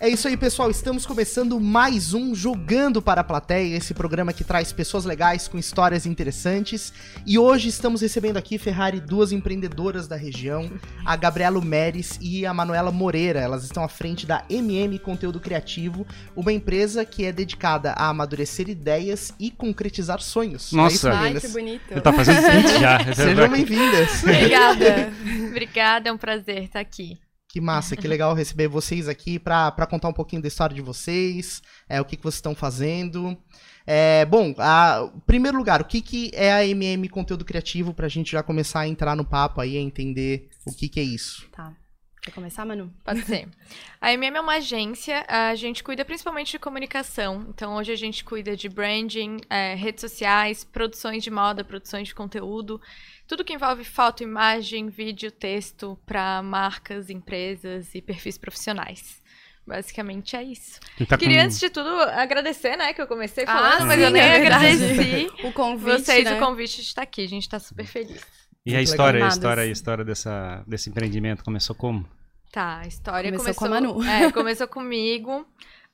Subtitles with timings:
[0.00, 0.70] É isso aí, pessoal.
[0.70, 5.58] Estamos começando mais um Jogando para a Plateia, esse programa que traz pessoas legais com
[5.58, 6.92] histórias interessantes.
[7.26, 10.70] E hoje estamos recebendo aqui, Ferrari, duas empreendedoras da região,
[11.04, 13.40] a Gabriela Meres e a Manuela Moreira.
[13.40, 16.06] Elas estão à frente da MM Conteúdo Criativo,
[16.36, 20.70] uma empresa que é dedicada a amadurecer ideias e concretizar sonhos.
[20.70, 21.82] Nossa, é Ai, que bonito.
[21.88, 23.14] Você tá fazendo print já.
[23.14, 24.22] Sejam bem-vindas.
[24.22, 25.12] Obrigada.
[25.50, 27.18] Obrigada, é um prazer estar aqui.
[27.58, 31.60] Que massa, que legal receber vocês aqui para contar um pouquinho da história de vocês,
[31.88, 33.36] é, o que, que vocês estão fazendo.
[33.84, 38.08] É, bom, a, primeiro lugar, o que, que é a MM Conteúdo Criativo para a
[38.08, 41.48] gente já começar a entrar no papo aí, a entender o que, que é isso.
[41.50, 41.74] Tá.
[42.22, 42.92] Quer começar, Manu?
[43.04, 43.48] Pode ser.
[44.00, 47.46] A MM é uma agência, a gente cuida principalmente de comunicação.
[47.48, 52.14] Então, hoje a gente cuida de branding, é, redes sociais, produções de moda, produções de
[52.14, 52.80] conteúdo.
[53.26, 59.22] Tudo que envolve foto, imagem, vídeo, texto para marcas, empresas e perfis profissionais.
[59.66, 60.80] Basicamente é isso.
[61.06, 61.44] Tá Queria, com...
[61.44, 62.94] antes de tudo, agradecer, né?
[62.94, 66.36] Que eu comecei falando, Ah, mas sim, eu nem é agradeci O convite, vocês né?
[66.36, 67.22] o convite de estar aqui.
[67.22, 68.24] A gente está super feliz.
[68.66, 72.06] E a história, a história, a história dessa, desse empreendimento começou como?
[72.52, 74.04] Tá, a história Começou começou, com a Manu.
[74.04, 75.46] É, começou comigo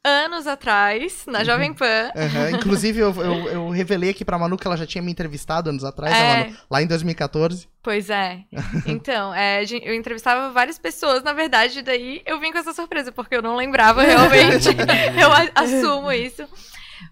[0.05, 2.11] anos atrás, na Jovem Pan.
[2.15, 5.71] Aham, Inclusive, eu, eu, eu revelei aqui pra Manu que ela já tinha me entrevistado
[5.71, 6.45] anos atrás, né, É.
[6.45, 6.57] Manu?
[6.71, 7.67] lá em 2014.
[7.83, 8.41] Pois é.
[8.87, 13.35] Então, é, eu entrevistava várias pessoas, na verdade, daí eu vim com essa surpresa, porque
[13.35, 14.69] eu não lembrava realmente.
[15.19, 16.43] eu assumo isso.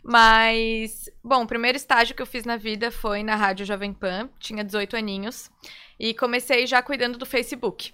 [0.03, 4.29] Mas, bom, o primeiro estágio que eu fiz na vida foi na Rádio Jovem Pan,
[4.39, 5.51] tinha 18 aninhos,
[5.99, 7.93] e comecei já cuidando do Facebook.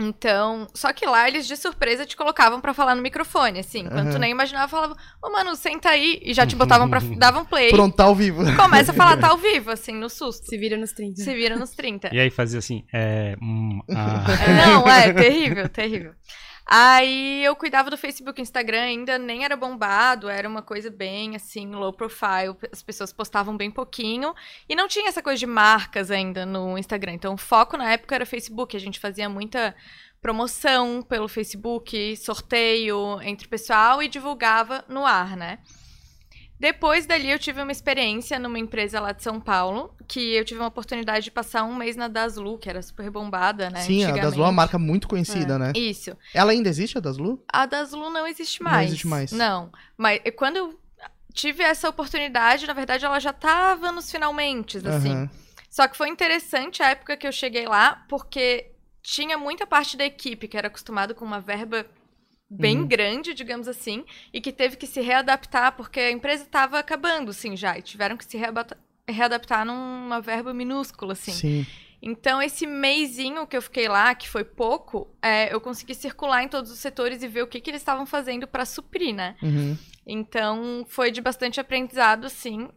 [0.00, 3.84] Então, só que lá eles de surpresa te colocavam pra falar no microfone, assim.
[3.84, 4.18] Quando tu Aham.
[4.18, 6.98] nem imaginava, falavam, ô mano, senta aí, e já te botavam pra.
[7.16, 7.70] davam play.
[7.70, 8.42] Pronto, tá ao vivo.
[8.56, 10.46] Começa a falar, tá ao vivo, assim, no susto.
[10.48, 11.22] Se vira nos 30.
[11.22, 12.10] Se vira nos 30.
[12.12, 13.36] E aí fazia assim, é...
[13.40, 14.24] Hum, ah.
[14.66, 16.12] Não, é terrível, terrível.
[16.66, 21.70] Aí eu cuidava do Facebook Instagram, ainda nem era bombado, era uma coisa bem assim,
[21.70, 24.34] low profile, as pessoas postavam bem pouquinho
[24.66, 27.12] e não tinha essa coisa de marcas ainda no Instagram.
[27.12, 29.74] Então o foco na época era Facebook, a gente fazia muita
[30.22, 35.58] promoção pelo Facebook, sorteio entre o pessoal e divulgava no ar, né?
[36.58, 40.60] Depois dali eu tive uma experiência numa empresa lá de São Paulo, que eu tive
[40.60, 43.80] uma oportunidade de passar um mês na Daslu, que era super bombada, né?
[43.80, 45.72] Sim, a Daslu é uma marca muito conhecida, né?
[45.74, 46.16] Isso.
[46.32, 47.42] Ela ainda existe, a Daslu?
[47.52, 48.88] A Daslu não existe Não mais.
[48.88, 49.32] existe mais.
[49.32, 49.70] Não.
[49.96, 50.78] Mas quando eu
[51.32, 55.10] tive essa oportunidade, na verdade, ela já tava nos finalmente, assim.
[55.12, 55.30] Aham.
[55.68, 58.70] Só que foi interessante a época que eu cheguei lá, porque
[59.02, 61.84] tinha muita parte da equipe que era acostumado com uma verba
[62.58, 62.86] bem Uhum.
[62.86, 67.56] grande, digamos assim, e que teve que se readaptar, porque a empresa estava acabando, assim,
[67.56, 68.38] já, e tiveram que se
[69.08, 71.32] readaptar numa verba minúscula, assim.
[71.32, 71.66] Sim.
[72.06, 76.48] Então, esse meizinho que eu fiquei lá, que foi pouco, é, eu consegui circular em
[76.48, 79.34] todos os setores e ver o que, que eles estavam fazendo para suprir, né?
[79.42, 79.76] Uhum.
[80.06, 82.68] Então, foi de bastante aprendizado, sim.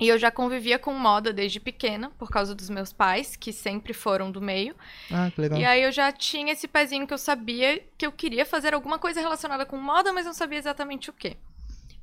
[0.00, 3.92] E eu já convivia com moda desde pequena, por causa dos meus pais, que sempre
[3.92, 4.74] foram do meio.
[5.10, 5.58] Ah, que legal.
[5.60, 8.98] E aí eu já tinha esse pezinho que eu sabia que eu queria fazer alguma
[8.98, 11.36] coisa relacionada com moda, mas não sabia exatamente o quê.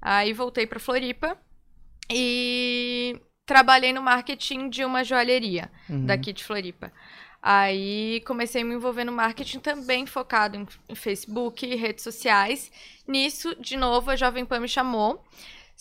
[0.02, 1.38] Aí voltei para Floripa
[2.10, 6.06] e trabalhei no marketing de uma joalheria Uhum.
[6.06, 6.92] daqui de Floripa.
[7.42, 12.72] Aí comecei a me envolver no marketing também focado em, Facebook, redes sociais.
[13.08, 15.26] Nisso, de novo, a Jovem Pan me chamou.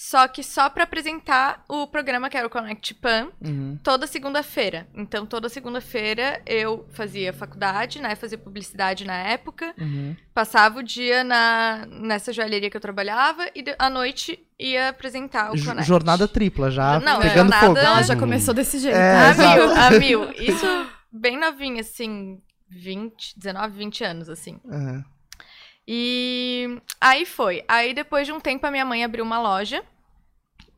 [0.02, 3.78] Só que só para apresentar o programa que era o Connect Pan, Uhum.
[3.84, 4.88] toda segunda-feira.
[4.94, 8.14] Então, toda segunda-feira eu fazia faculdade, né?
[8.16, 9.74] Fazia publicidade na época.
[9.78, 10.16] Uhum.
[10.32, 15.52] Passava o dia na, nessa joalheria que eu trabalhava e de- à noite ia apresentar
[15.52, 15.86] o J- Connect.
[15.86, 17.78] Jornada tripla, já Não, pegando jornada- fogo.
[17.78, 18.20] Ah, já Uhum.
[18.20, 18.96] começou desse jeito.
[18.96, 20.32] É, A mil, a mil.
[20.40, 20.66] Isso
[21.12, 22.40] bem novinha, assim,
[22.70, 24.58] 20, 19, 20 anos, assim.
[24.66, 25.04] Aham.
[25.92, 27.64] E aí foi.
[27.66, 29.82] Aí depois de um tempo a minha mãe abriu uma loja.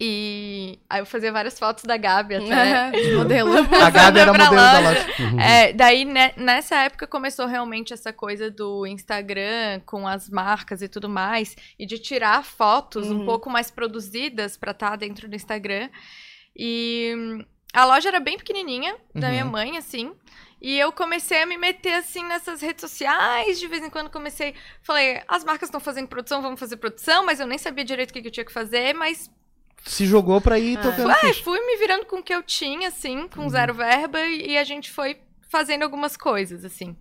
[0.01, 2.91] E aí eu fazia várias fotos da Gabi até.
[2.99, 3.53] De modelo.
[3.85, 4.89] A Gabi era modelo da loja.
[4.89, 5.23] loja.
[5.23, 5.39] Uhum.
[5.41, 10.89] É, daí ne- nessa época começou realmente essa coisa do Instagram com as marcas e
[10.89, 13.27] tudo mais, e de tirar fotos um Uhum.
[13.27, 15.91] pouco mais produzidas pra estar dentro do Instagram.
[16.57, 17.45] E hum,
[17.75, 19.33] a loja era bem pequenininha, da Uhum.
[19.33, 20.13] minha mãe, assim.
[20.65, 24.55] E eu comecei a me meter assim nessas redes sociais, de vez em quando comecei,
[24.81, 28.13] falei, as marcas estão fazendo produção, vamos fazer produção, mas eu nem sabia direito o
[28.13, 29.29] que que eu tinha que fazer, mas
[29.85, 30.81] Se jogou pra ir É.
[30.81, 33.49] tocando Ué, fui me virando com o que eu tinha, assim, com Uhum.
[33.51, 35.21] zero verba, e a gente foi
[35.51, 36.97] fazendo algumas coisas, assim.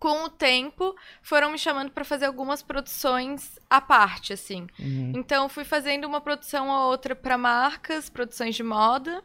[0.00, 4.66] Com o tempo, foram me chamando pra fazer algumas produções à parte, assim.
[4.80, 5.12] Uhum.
[5.14, 9.22] Então, fui fazendo uma produção ou outra pra marcas, produções de moda.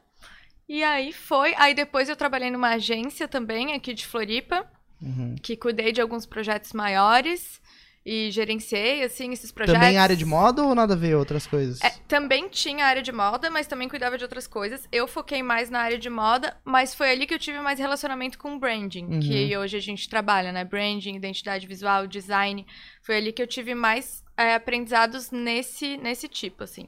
[0.70, 1.54] E aí foi.
[1.58, 4.66] Aí depois eu trabalhei numa agência também, aqui de Floripa,
[5.02, 5.34] Uhum.
[5.42, 7.60] que cuidei de alguns projetos maiores.
[8.06, 9.80] e gerenciei, assim, esses projetos.
[9.80, 11.80] Também área de moda ou nada a ver outras coisas?
[11.84, 14.88] É, também tinha área de moda, mas também cuidava de outras coisas.
[14.92, 18.40] Eu foquei mais na área de moda, mas foi ali que eu tive mais relacionamento
[18.40, 19.20] com branding, Uhum.
[19.20, 20.64] que hoje a gente trabalha, né?
[20.64, 22.66] Branding, identidade visual, design.
[23.04, 26.88] Foi ali que eu tive mais é, aprendizados nesse, nesse tipo, assim.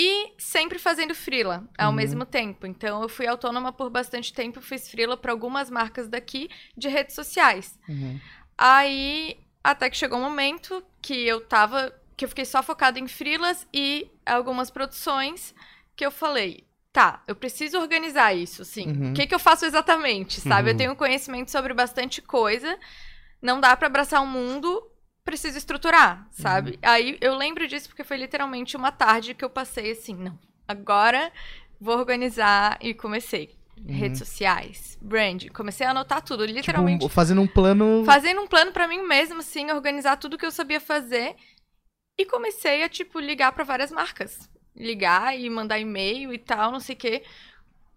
[0.00, 1.96] E sempre fazendo freela ao Uhum.
[1.96, 2.66] mesmo tempo.
[2.68, 7.16] Então, eu fui autônoma por bastante tempo, fiz freela para algumas marcas daqui de redes
[7.16, 7.76] sociais.
[7.88, 8.20] Uhum.
[8.56, 11.92] Aí, até que chegou um momento que eu tava.
[12.16, 15.54] que eu fiquei só focada em freelas e algumas produções
[15.96, 16.64] que eu falei.
[16.92, 18.88] Tá, eu preciso organizar isso, sim.
[18.88, 19.10] Uhum.
[19.10, 20.68] O que, que eu faço exatamente, sabe?
[20.68, 20.74] Uhum.
[20.74, 22.76] Eu tenho conhecimento sobre bastante coisa,
[23.42, 24.82] não dá pra abraçar o mundo,
[25.28, 26.78] preciso estruturar, sabe?
[26.80, 31.30] Aí eu lembro disso porque foi literalmente uma tarde que eu passei assim, não, agora
[31.78, 33.54] vou organizar e comecei.
[33.86, 37.00] Redes sociais, brand, comecei a anotar tudo, literalmente.
[37.00, 38.02] Tipo, fazendo um plano.
[38.04, 41.36] Fazendo um plano pra mim mesmo, assim, organizar tudo que eu sabia fazer.
[42.18, 44.50] E comecei a, tipo, ligar pra várias marcas.
[44.74, 47.22] Ligar e mandar e-mail e tal, não sei o quê.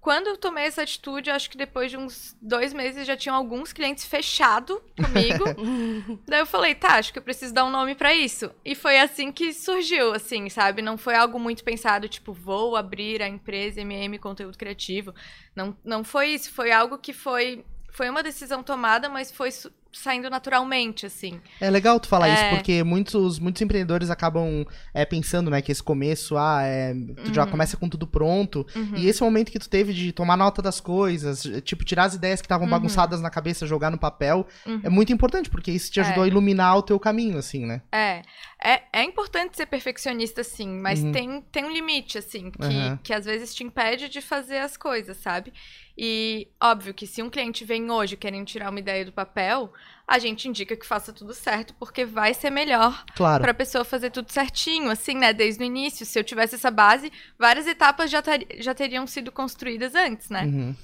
[0.02, 3.72] Quando eu tomei essa atitude, acho que depois de uns dois meses já tinham alguns
[3.72, 5.46] clientes fechado comigo.
[6.26, 8.50] Daí eu falei, tá, acho que eu preciso dar um nome pra isso.
[8.66, 10.82] E foi assim que surgiu, assim, sabe?
[10.82, 15.14] Não foi algo muito pensado, tipo, vou abrir a empresa MM Conteúdo Criativo.
[15.56, 17.64] Não, não foi isso, foi algo que foi.
[17.92, 19.52] Foi uma decisão tomada, mas foi
[19.94, 21.40] saindo naturalmente, assim.
[21.60, 22.56] É legal tu falar isso, É.
[22.56, 26.94] porque muitos, muitos empreendedores acabam é, pensando, né, que esse começo, ah, é,
[27.26, 28.66] tu já começa com tudo pronto.
[28.76, 28.94] Uhum.
[28.96, 32.42] E esse momento que tu teve de tomar nota das coisas, tipo, tirar as ideias
[32.42, 32.72] que estavam Uhum.
[32.72, 34.82] bagunçadas na cabeça, jogar no papel, Uhum.
[34.84, 36.26] é muito importante, porque isso te ajudou É.
[36.26, 37.82] a iluminar o teu caminho, assim, né?
[37.92, 38.22] É,
[38.64, 41.12] é, é importante ser perfeccionista, sim, mas Uhum.
[41.12, 45.18] tem, tem um limite, assim, que, que às vezes te impede de fazer as coisas,
[45.18, 45.52] sabe?
[45.98, 49.72] E óbvio que se um cliente vem hoje querendo tirar uma ideia do papel,
[50.08, 53.42] a gente indica que faça tudo certo, porque vai ser melhor Claro.
[53.44, 55.32] pra pessoa fazer tudo certinho, assim, né?
[55.34, 56.06] Desde o início.
[56.06, 60.44] Se eu tivesse essa base, várias etapas já, tari- já teriam sido construídas antes, né?
[60.46, 60.76] Uhum.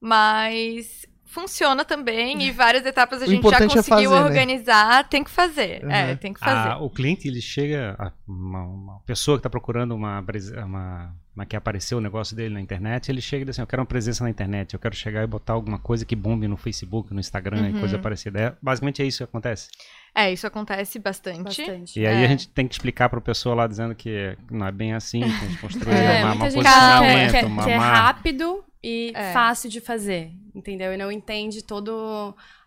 [0.00, 4.20] Mas funciona também e várias etapas a O gente já é conseguiu fazer, né?
[4.24, 5.08] organizar.
[5.08, 5.82] Tem que fazer.
[5.82, 5.90] Uhum.
[5.90, 6.70] É, tem que fazer.
[6.72, 10.22] Ah, o cliente, ele chega, a- uma, uma pessoa que está procurando uma,
[10.64, 13.66] uma, uma que apareceu o negócio dele na internet, ele chega e diz assim, eu
[13.66, 16.56] quero uma presença na internet, eu quero chegar e botar alguma coisa que bombe no
[16.56, 17.76] Facebook, no Instagram Uhum.
[17.76, 18.40] e coisa parecida.
[18.40, 19.68] É, basicamente é isso que acontece.
[20.14, 21.42] É, isso acontece bastante.
[21.42, 21.98] Bastante.
[22.00, 22.24] E aí É.
[22.24, 25.20] a gente tem que explicar para a pessoa lá dizendo que não é bem assim,
[25.20, 27.98] que a gente construir É, uma, uma posicionamento, quer, quer, uma quer marca.
[27.98, 29.32] rápido e É.
[29.32, 30.92] fácil de fazer, entendeu?
[30.92, 31.90] E não entende toda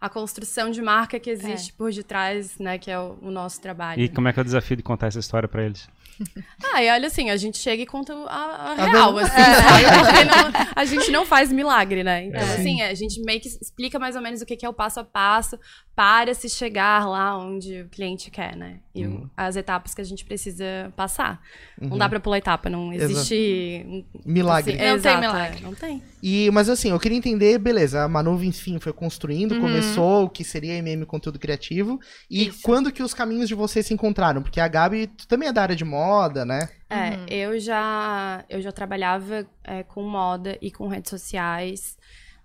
[0.01, 1.33] a construção de marca que É.
[1.33, 4.01] existe por detrás, né, que é o, o nosso trabalho.
[4.01, 5.87] E como é que é o desafio de contar essa história para eles?
[6.73, 9.97] Ah, e olha assim, a gente chega e conta a, a real, assim, né?
[10.03, 12.25] Porque não- a gente não faz milagre, né?
[12.25, 12.53] Então, É.
[12.55, 15.03] assim, a gente meio que explica mais ou menos o que é o passo a
[15.03, 15.57] passo
[15.95, 18.79] para se chegar lá onde o cliente quer, né?
[18.93, 19.29] E Uhum.
[19.35, 21.41] as etapas que a gente precisa passar.
[21.81, 21.89] Uhum.
[21.89, 24.05] Não dá pra pular etapa, não existe...
[24.25, 24.73] Milagre.
[24.73, 25.57] assim, Não tem exato, milagre.
[25.59, 26.03] é, Não tem.
[26.21, 29.61] E, mas assim, eu queria entender, beleza, a Manu, enfim, foi construindo, Uhum.
[29.61, 31.99] começou o que seria MM Conteúdo Criativo.
[32.29, 32.59] E Isso.
[32.63, 34.41] quando que os caminhos de vocês se encontraram?
[34.41, 36.06] Porque a Gabi tu também é da área de moda,
[36.45, 36.69] né?
[36.89, 37.25] É, Uhum.
[37.29, 41.97] eu já eu já trabalhava é, com moda e com redes sociais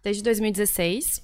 [0.02, 1.22] desde 2016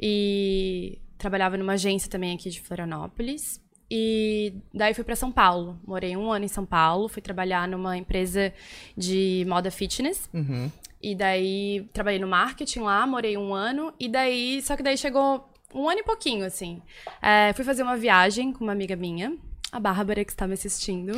[0.00, 3.60] e trabalhava numa agência também aqui de Florianópolis
[3.90, 5.78] e daí fui para São Paulo.
[5.86, 8.52] Morei um ano em São Paulo, fui trabalhar numa empresa
[8.96, 10.70] de moda fitness Uhum.
[11.02, 15.48] e daí trabalhei no marketing lá, morei um ano e daí só que daí chegou
[15.74, 16.80] um ano e pouquinho assim.
[17.22, 19.36] É, fui fazer uma viagem com uma amiga minha.
[19.70, 21.12] A Bárbara, que está me assistindo.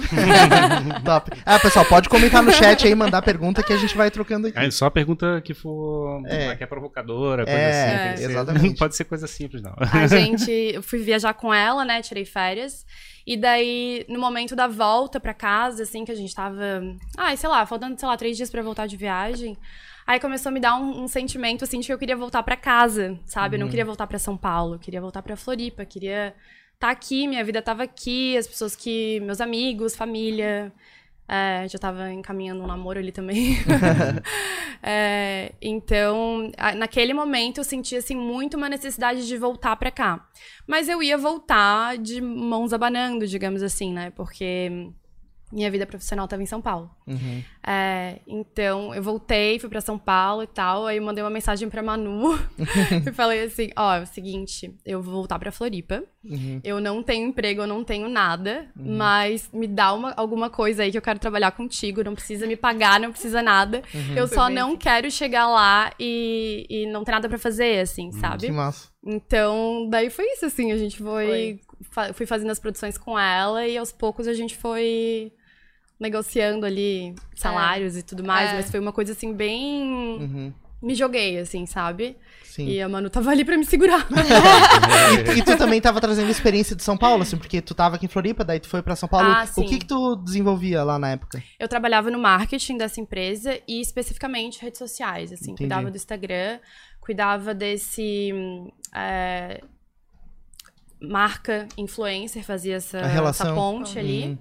[1.04, 1.30] Top.
[1.46, 4.58] Ah, pessoal, pode comentar no chat aí, mandar pergunta que a gente vai trocando aqui.
[4.58, 6.56] Aí só pergunta que for É.
[6.56, 8.22] que é provocadora, coisa É, assim.
[8.24, 8.66] ser- exatamente.
[8.66, 9.72] Não pode ser coisa simples, não.
[9.78, 12.02] A gente, eu fui viajar com ela, né?
[12.02, 12.84] Tirei férias.
[13.26, 16.82] E daí, no momento da volta pra casa, assim, que a gente tava.
[17.16, 19.56] Ai, sei lá, faltando, sei lá, três dias pra voltar de viagem.
[20.06, 22.56] Aí começou a me dar um, um sentimento, assim, de que eu queria voltar pra
[22.56, 23.54] casa, sabe?
[23.54, 26.34] Eu não queria voltar pra São Paulo, eu queria voltar pra Floripa, queria
[26.80, 29.20] estar aqui, minha vida tava aqui, as pessoas que.
[29.20, 30.72] meus amigos, família.
[31.32, 33.56] É, já tava encaminhando um namoro ali também.
[34.82, 40.26] É, então, naquele momento eu senti assim muito uma necessidade de voltar pra cá.
[40.66, 44.08] Mas eu ia voltar de mãos abanando, digamos assim, né?
[44.08, 44.90] Porque
[45.52, 46.90] minha vida profissional estava em São Paulo.
[47.06, 47.44] Uhum.
[47.66, 50.86] É, então, eu voltei, fui pra São Paulo e tal.
[50.86, 52.38] Aí eu mandei uma mensagem pra Manu
[53.06, 56.02] e falei assim: ó, é o seguinte, eu vou voltar pra Floripa.
[56.24, 56.60] Uhum.
[56.64, 60.90] Eu não tenho emprego, eu não tenho nada, mas me dá uma- alguma coisa aí
[60.90, 62.02] que eu quero trabalhar contigo.
[62.02, 63.82] Não precisa me pagar, não precisa nada.
[64.16, 64.76] Eu Foi só não assim.
[64.78, 68.46] quero chegar lá e, e não ter nada pra fazer, assim, sabe?
[68.46, 68.88] Que massa.
[69.04, 73.66] Então, daí foi isso, assim, a gente foi, fa- fui fazendo as produções com ela
[73.66, 75.32] e aos poucos a gente foi
[76.00, 78.54] negociando ali salários e tudo mais, É.
[78.54, 80.52] mas foi uma coisa assim bem Uhum.
[80.82, 82.16] me joguei assim, sabe?
[82.42, 82.66] Sim.
[82.66, 84.06] E a Manu tava ali pra me segurar.
[85.34, 88.06] E, e tu também tava trazendo experiência de São Paulo, assim, porque tu tava aqui
[88.06, 89.28] em Floripa, daí tu foi pra São Paulo.
[89.28, 91.42] Ah, o que que tu desenvolvia lá na época?
[91.58, 95.58] Eu trabalhava no marketing dessa empresa e especificamente redes sociais, assim, Entendi.
[95.58, 96.58] cuidava do Instagram,
[97.00, 98.30] cuidava desse
[98.94, 99.60] é,
[101.00, 104.38] marca influencer, fazia essa, essa ponte ali.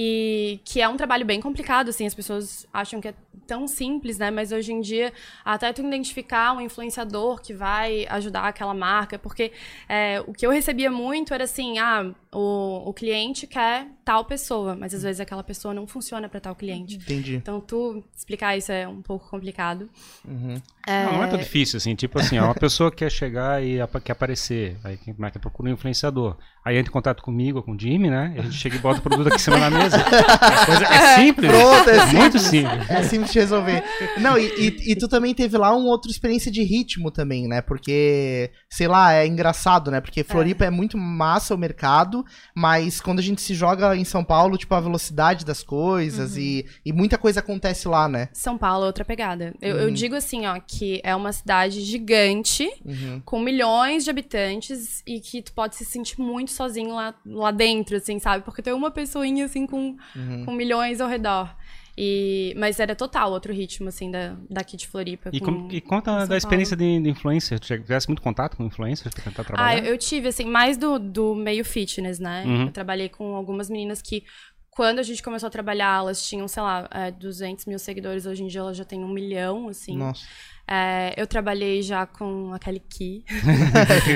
[0.00, 3.14] E que é um trabalho bem complicado, assim, as pessoas acham que é
[3.48, 4.30] tão simples, né?
[4.30, 5.12] Mas hoje em dia,
[5.44, 9.50] até tu identificar um influenciador que vai ajudar aquela marca, porque
[9.88, 14.76] é, o que eu recebia muito era assim, ah, o, o cliente quer tal pessoa,
[14.76, 16.96] mas às vezes aquela pessoa não funciona para tal cliente.
[16.96, 17.36] Entendi.
[17.36, 19.88] Então, tu explicar isso é um pouco complicado.
[20.26, 20.54] Uhum.
[20.86, 21.94] Não, não é tão difícil, assim.
[21.94, 24.76] Tipo assim, ó, uma pessoa quer chegar e apa- quer aparecer.
[24.84, 26.36] Aí quem é que procura um influenciador.
[26.64, 28.32] Aí entra em contato comigo ou com o Jimmy, né?
[28.36, 29.96] E a gente chega e bota o produto aqui em cima da mesa.
[29.96, 31.50] A coisa é simples.
[31.50, 32.90] Pronto, é Muito simples.
[32.90, 33.82] É simples de resolver.
[34.20, 37.62] Não, e, e, e tu também teve lá uma outra experiência de ritmo também, né?
[37.62, 40.00] Porque, sei lá, é engraçado, né?
[40.00, 42.17] Porque Floripa é, muito massa o mercado,
[42.54, 46.66] mas quando a gente se joga em São Paulo, tipo, a velocidade das coisas e,
[46.84, 48.28] e muita coisa acontece lá, né?
[48.32, 49.54] São Paulo é outra pegada.
[49.60, 53.20] Eu, eu digo assim, ó, que é uma cidade gigante, Uhum.
[53.24, 57.96] com milhões de habitantes, e que tu pode se sentir muito sozinho lá, lá dentro,
[57.96, 58.44] assim, sabe?
[58.44, 60.44] Porque tem uma pessoinha, assim, com, Uhum.
[60.44, 61.54] com milhões ao redor.
[62.00, 65.30] E, mas era total outro ritmo, assim, da, daqui de Floripa.
[65.32, 67.58] E, com- e conta da experiência de, de influencer.
[67.58, 69.78] Tu tivesse muito contato com influencers pra tentar Ah, trabalhar?
[69.80, 72.44] eu, eu tive, assim, mais do, do meio fitness, né?
[72.46, 72.66] Uhum.
[72.66, 74.22] Eu trabalhei com algumas meninas que,
[74.70, 78.26] quando a gente começou a trabalhar, elas tinham, sei lá, é, 200 mil seguidores.
[78.26, 79.96] Hoje em dia elas já têm um milhão, assim.
[79.96, 80.24] Nossa.
[80.70, 83.24] É, eu trabalhei já com a Kelly Key.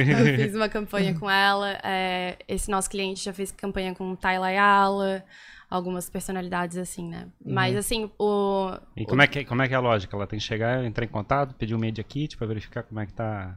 [0.09, 1.81] eu fiz uma campanha com ela.
[1.83, 5.25] É, esse nosso cliente já fez campanha com o Tyler Ayala.
[5.73, 7.29] Algumas personalidades assim, né?
[7.43, 8.73] Mas, assim, o...
[8.95, 10.14] E como é, que, como é que é a lógica?
[10.14, 13.07] Ela tem que chegar, entrar em contato, pedir um Media Kit pra verificar como é
[13.07, 13.55] que tá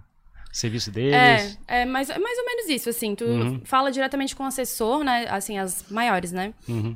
[0.49, 1.59] o serviço deles.
[1.67, 3.15] É, é mais, é mais ou menos isso, assim.
[3.15, 3.61] Tu Uhum.
[3.65, 5.27] fala diretamente com o assessor, né?
[5.29, 6.53] Assim, as maiores, né?
[6.69, 6.95] Uhum.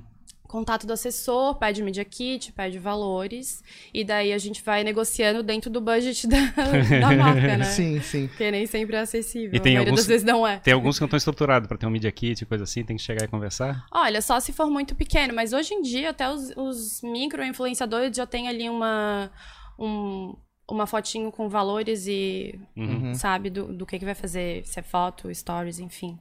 [0.49, 3.63] Contato do assessor, pede media kit, pede valores.
[3.93, 7.63] E daí a gente vai negociando dentro do budget da, da marca, né?
[7.65, 8.27] Sim, sim.
[8.27, 9.51] Porque nem sempre é acessível.
[9.55, 10.57] E tem a maioria alguns- das vezes não é.
[10.57, 12.97] Tem alguns que não estão estruturados pra ter um Media Kit e coisa assim, tem
[12.97, 13.85] que chegar e conversar.
[13.91, 18.25] Olha, só se for muito pequeno, mas hoje em dia até os, os micro-influenciadores já
[18.25, 19.31] tem ali uma,
[19.77, 20.35] um-
[20.67, 23.13] uma fotinho com valores e, Uhum.
[23.13, 26.17] sabe, do, do que, que vai fazer, se é foto, stories, enfim.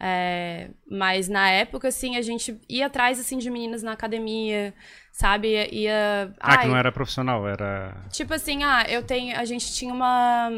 [0.00, 4.74] É, mas na época, assim, a gente ia atrás, assim, de meninas na academia,
[5.12, 5.74] sabe, ia...
[5.74, 7.96] ia- Ah, que ai, não era profissional, era.
[8.10, 9.36] Tipo assim, ah, eu tenho.
[9.38, 10.50] A gente tinha uma,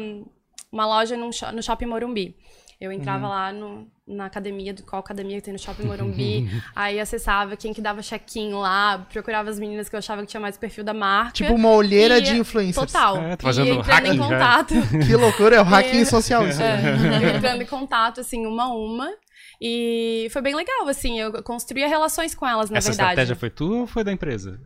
[0.71, 2.35] uma loja num no shopping Morumbi.
[2.79, 3.29] Eu entrava Uhum.
[3.31, 6.47] lá no, na academia, do qual academia que tem no shopping Morumbi.
[6.75, 10.39] aí acessava quem que dava check-in lá, procurava as meninas que eu achava que tinha
[10.41, 11.31] mais perfil da marca.
[11.31, 12.91] Tipo uma olheira E- de influencers.
[12.91, 13.17] Total.
[13.17, 14.23] É, fazendo e entrando em hacking já.
[14.27, 14.73] contato.
[15.07, 16.05] Que loucura, é o hacking É.
[16.05, 16.61] social isso.
[16.61, 19.11] É, entrando em contato, assim, uma a uma.
[19.59, 23.09] E foi bem legal, assim, eu construía relações com elas, na Essa verdade.
[23.09, 24.59] estratégia foi tua ou foi da empresa?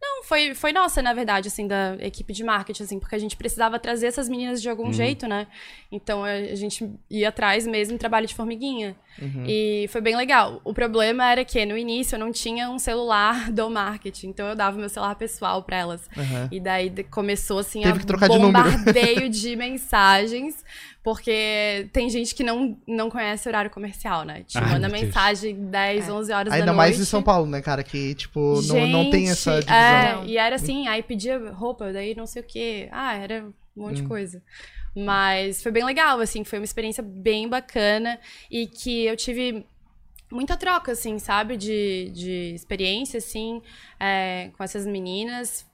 [0.00, 3.36] Não, foi, foi nossa, na verdade, assim, da equipe de marketing, assim, porque a gente
[3.36, 5.46] precisava trazer essas meninas de algum jeito, né?
[5.90, 8.96] Então a a gente ia atrás mesmo trabalho de formiguinha.
[9.46, 10.60] E foi bem legal.
[10.62, 14.54] O problema era que no início eu não tinha um celular do marketing, então eu
[14.54, 16.02] dava meu celular pessoal pra elas.
[16.16, 16.48] Aham.
[16.52, 18.64] E daí começou assim Teve a que trocar de número.
[18.70, 20.62] bombardeio de mensagens,
[21.02, 24.42] porque tem gente que não, não conhece horário comercial, né?
[24.46, 25.00] Te Ai, manda Deus.
[25.02, 26.76] mensagem 10, 11 horas da Ainda noite.
[26.76, 27.82] mais em São Paulo, né, cara?
[27.82, 29.80] Que, tipo, não, não tem essa Gente, divisão.
[29.80, 32.88] É, e era assim, aí pedia roupa, daí não sei o quê.
[32.92, 33.44] Ah, era
[33.76, 34.02] um monte Hum.
[34.02, 34.42] de coisa.
[34.94, 38.18] Mas foi bem legal, assim, foi uma experiência bem bacana
[38.50, 39.66] e que eu tive
[40.30, 41.56] muita troca, assim, sabe?
[41.56, 43.60] De, de experiência, assim,
[44.00, 45.65] é, com essas meninas.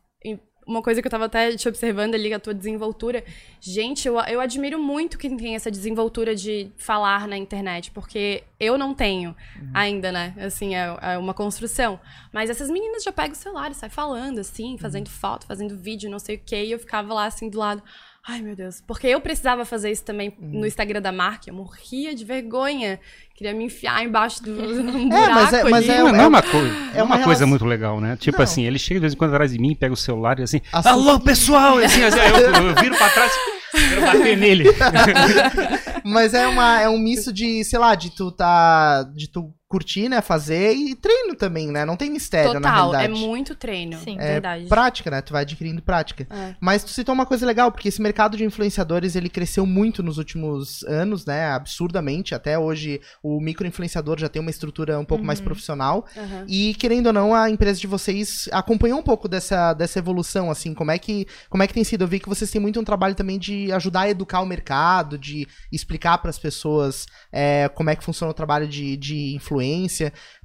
[0.67, 3.25] Uma coisa que eu tava até te observando ali, a tua desenvoltura.
[3.61, 8.79] Gente, eu, eu admiro muito quem tem essa desenvoltura de falar na internet, porque eu
[8.79, 9.35] não tenho
[9.75, 10.35] ainda, né?
[10.39, 11.99] Assim, é, é uma construção.
[12.33, 16.09] Mas essas meninas já pegam o celular e saem falando, assim, fazendo foto, fazendo vídeo,
[16.09, 17.83] não sei o quê, e eu ficava lá, assim, do lado.
[18.29, 18.81] Ai, meu Deus.
[18.87, 21.51] Porque eu precisava fazer isso também no Instagram da marca.
[21.51, 23.01] Eu morria de vergonha.
[23.35, 25.99] Queria me enfiar embaixo do um buraco mas é- mas ali.
[25.99, 28.17] é- não, não é uma, coisa, é é uma uma coisa muito legal, né?
[28.17, 28.45] Tipo Não.
[28.45, 30.61] assim, ele chega de vez em quando atrás de mim, pega o celular e assim,
[30.73, 30.91] Assusta.
[30.91, 31.81] alô pessoal!
[31.81, 33.33] E assim, assim, eu, eu viro pra trás,
[33.73, 34.65] quero bater nele.
[36.05, 39.03] Mas é, uma, é um misto de, sei lá, de tu tá.
[39.15, 40.21] De tu curtir, né?
[40.21, 41.87] Fazer e treino também, né?
[41.87, 43.27] Não tem mistério na Total, é realidade.
[43.27, 43.99] muito treino.
[43.99, 44.19] Sim.
[44.19, 44.67] É verdade.
[44.67, 45.23] prática, né?
[45.23, 46.27] Tu vai adquirindo prática.
[46.31, 46.55] É.
[46.61, 50.19] Mas tu citou uma coisa legal, porque esse mercado de influenciadores, ele cresceu muito nos
[50.19, 51.47] últimos anos, né?
[51.53, 52.35] Absurdamente.
[52.35, 56.05] Até hoje, o microinfluenciador já tem uma estrutura um pouco mais profissional.
[56.15, 56.45] Aham.
[56.47, 60.75] E, querendo ou não, a empresa de vocês acompanhou um pouco dessa, dessa evolução, assim.
[60.75, 62.05] Como é, que, como é que tem sido?
[62.05, 65.17] Eu vi que vocês têm muito um trabalho também de ajudar a educar o mercado,
[65.17, 69.62] de explicar para as pessoas é, como é que funciona o trabalho de, de influência.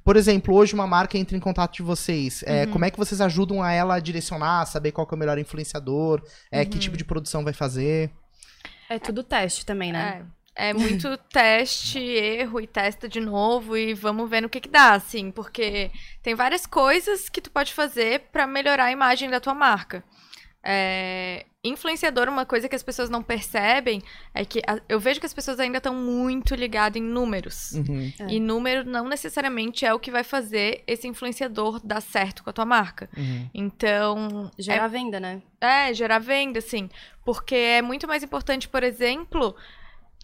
[0.04, 2.42] Por exemplo, hoje uma marca entra em contato de vocês.
[2.46, 5.18] é, Como é que vocês ajudam a ela a direcionar, saber qual que é o
[5.18, 8.10] melhor influenciador, é, que tipo de produção vai fazer?
[8.88, 10.24] É tudo teste também, né?
[10.56, 14.68] É, é muito teste, erro e testa de novo e vamos ver no que que
[14.68, 15.90] dá, assim, porque
[16.22, 20.02] tem várias coisas que tu pode fazer pra melhorar a imagem da tua marca.
[20.62, 24.00] É, influenciador, uma coisa que as pessoas não percebem
[24.32, 27.72] é que a- eu vejo que as pessoas ainda estão muito ligadas em números.
[27.72, 28.12] Uhum.
[28.20, 28.26] É.
[28.32, 32.52] E número não necessariamente é o que vai fazer esse influenciador dar certo com a
[32.52, 33.08] tua marca.
[33.16, 33.50] Uhum.
[33.52, 35.42] Então, Gerar venda, né?
[35.60, 36.88] é, gerar venda, assim.
[37.24, 39.54] Porque é muito mais importante, por exemplo,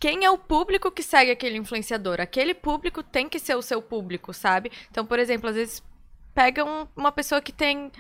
[0.01, 2.21] quem é o público que segue aquele influenciador.
[2.21, 4.71] Aquele público tem que ser o seu público, sabe?
[4.91, 5.83] Então, por exemplo, às vezes
[6.33, 7.91] pega um- uma pessoa que tem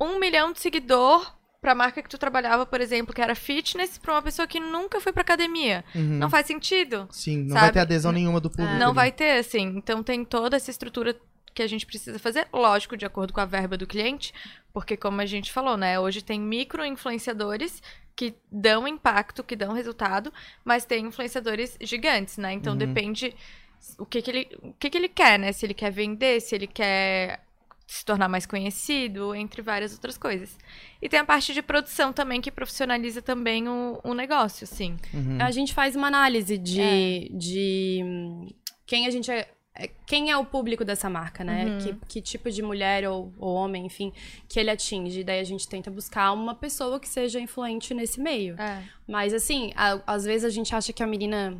[0.00, 1.34] um milhão de seguidor
[1.66, 5.00] pra marca que tu trabalhava, por exemplo, que era fitness, pra uma pessoa que nunca
[5.00, 5.84] foi pra academia.
[5.96, 6.16] Uhum.
[6.16, 7.08] Não faz sentido.
[7.10, 7.60] Sim, não sabe?
[7.62, 8.78] vai ter adesão nenhuma do público.
[8.78, 8.94] Não ali.
[8.94, 9.74] vai ter, assim.
[9.76, 11.16] Então tem toda essa estrutura
[11.52, 14.32] que a gente precisa fazer, lógico, de acordo com a verba do cliente,
[14.72, 17.82] porque como a gente falou, né, hoje tem micro influenciadores
[18.14, 20.32] que dão impacto, que dão resultado,
[20.64, 22.52] mas tem influenciadores gigantes, né?
[22.52, 22.78] Então Uhum.
[22.78, 23.34] depende
[23.98, 25.50] o que que ele, o que que ele quer, né?
[25.50, 27.40] Se ele quer vender, se ele quer
[27.86, 30.58] se tornar mais conhecido, entre várias outras coisas.
[31.00, 34.96] E tem a parte de produção também, que profissionaliza também o, o negócio, assim.
[35.14, 35.38] Uhum.
[35.40, 38.48] A gente faz uma análise de, de hum,
[38.84, 39.48] quem a gente é.
[39.78, 41.64] é- Quem é o público dessa marca, né?
[41.66, 41.78] Uhum.
[41.78, 44.12] Que, que tipo de mulher ou, ou homem, enfim,
[44.48, 45.22] que ele atinge.
[45.22, 48.60] Daí a gente tenta buscar uma pessoa que seja influente nesse meio.
[48.60, 48.82] É.
[49.06, 51.56] Mas assim, a- às vezes a gente acha que a menina,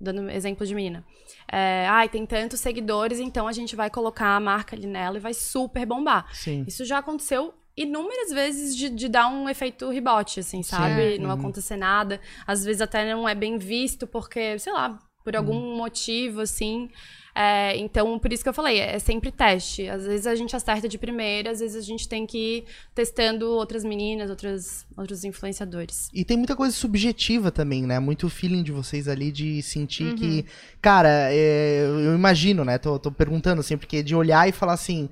[0.00, 1.04] dando exemplo de menina,
[1.50, 5.20] é, ai, tem tantos seguidores, então a gente vai colocar a marca ali nela e
[5.20, 6.26] vai super bombar.
[6.34, 6.64] Sim.
[6.66, 11.18] Isso já aconteceu inúmeras vezes de, de dar um efeito rebote, assim, sabe?
[11.18, 11.34] Não Uhum.
[11.40, 12.20] acontecer nada.
[12.46, 15.76] Às vezes até não é bem visto porque, sei lá, por algum Uhum.
[15.78, 16.88] motivo, assim.
[17.36, 19.88] É, então, por isso que eu falei, é sempre teste.
[19.88, 23.48] Às vezes a gente acerta de primeira, às vezes a gente tem que ir testando
[23.50, 26.08] outras meninas, outras, outros influenciadores.
[26.14, 27.98] E tem muita coisa subjetiva também, né?
[27.98, 30.14] Muito feeling de vocês ali de sentir Uhum.
[30.14, 30.44] que.
[30.80, 32.78] Cara, é, eu imagino, né?
[32.78, 35.08] Tô, tô perguntando assim, porque de olhar e falar assim.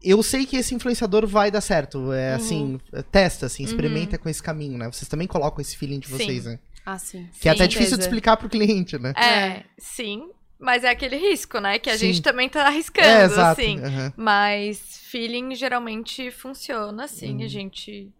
[0.00, 2.12] Eu sei que esse influenciador vai dar certo.
[2.12, 2.78] É assim,
[3.10, 4.86] testa, assim, experimenta com esse caminho, né?
[4.86, 6.16] Vocês também colocam esse feeling de Sim.
[6.16, 6.58] vocês, né?
[6.90, 7.28] Ah, sim.
[7.40, 8.08] Que é Sim, até difícil de certeza.
[8.08, 9.12] explicar pro cliente, né?
[9.16, 10.30] É, sim.
[10.58, 11.78] Mas é aquele risco, né?
[11.78, 12.06] Que a Sim.
[12.06, 13.60] gente também tá arriscando, É, exato.
[13.60, 13.78] assim.
[13.78, 14.12] aham.
[14.16, 17.36] Mas feeling geralmente funciona, assim.
[17.36, 17.44] Uhum.
[17.44, 18.12] A gente.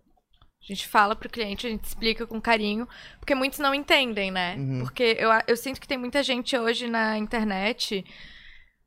[0.62, 2.87] A gente fala pro cliente, a gente explica com carinho,
[3.18, 4.54] porque muitos não entendem, né?
[4.57, 4.81] Uhum.
[4.81, 8.04] Porque eu, eu sinto que tem muita gente hoje na internet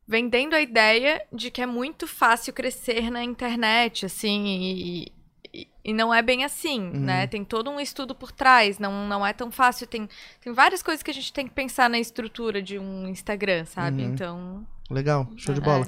[0.07, 5.11] vendendo a ideia de que é muito fácil crescer na internet, assim, e,
[5.53, 6.99] e, e não é bem assim, Uhum.
[7.01, 7.27] né?
[7.27, 9.85] Tem todo um estudo por trás, não, não é tão fácil.
[9.87, 10.07] Tem,
[10.41, 14.03] tem várias coisas que a gente tem que pensar na estrutura de um Instagram, sabe?
[14.03, 14.09] Uhum.
[14.13, 14.67] Então.
[14.89, 15.63] Legal, show de É.
[15.63, 15.87] bola.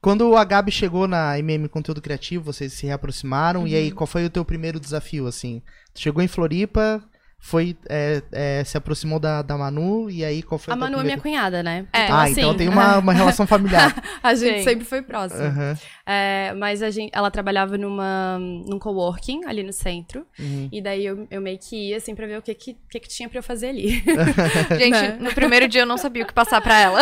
[0.00, 3.68] Quando a Gabi chegou na MM Conteúdo Criativo, vocês se reaproximaram.
[3.68, 3.94] E aí, Uhum.
[3.94, 5.62] qual foi o teu primeiro desafio, assim?
[5.94, 7.00] Tu chegou em Floripa,
[7.44, 11.02] foi, é, é, se aproximou da, da Manu, e aí qual foi A Manu é
[11.02, 11.86] minha cunhada, né?
[11.92, 12.06] É.
[12.06, 13.92] Ah, assim, então tem uma, uma relação familiar.
[14.22, 14.64] A gente Sim.
[14.64, 15.42] sempre foi próximo.
[15.42, 15.76] Aham,
[16.06, 20.24] É, mas a gente, ela trabalhava numa, num coworking ali no centro.
[20.38, 20.68] uhum.
[20.70, 23.08] E daí eu, eu meio que ia, assim, pra ver o que que, que, que
[23.08, 23.90] tinha pra eu fazer ali.
[24.78, 25.16] Gente, Né?
[25.20, 27.00] no primeiro dia eu não sabia o que passar pra ela.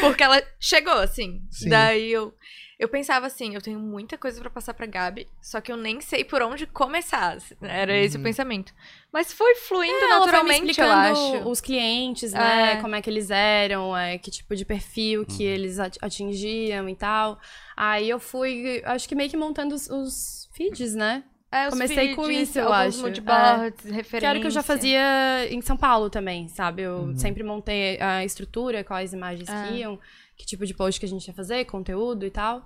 [0.00, 1.42] Porque ela chegou, assim.
[1.50, 1.68] Sim.
[1.68, 2.32] Daí eu,
[2.78, 6.00] eu pensava assim, eu tenho muita coisa pra passar pra Gabi, só que eu nem
[6.00, 7.38] sei por onde começar.
[7.62, 8.74] Era esse o pensamento.
[9.12, 11.48] Mas foi fluindo Ela foi me naturalmente, eu acho.
[11.48, 12.74] os clientes, né?
[12.74, 12.76] É.
[12.82, 16.94] Como é que eles eram, é, que tipo de perfil que eles at- atingiam e
[16.94, 17.38] tal.
[17.76, 21.24] Aí eu fui, acho que meio que montando os, os feeds, né?
[21.50, 23.00] É, os comecei com feeds, isso, eu acho.
[23.00, 24.20] moodboards, referências.
[24.20, 26.82] Que era o que eu já fazia em São Paulo também, sabe?
[26.82, 27.16] Eu Uhum.
[27.16, 29.66] sempre montei a estrutura, quais imagens Ah.
[29.68, 29.98] que iam.
[30.36, 32.64] Que tipo de post que a gente ia fazer, conteúdo e tal.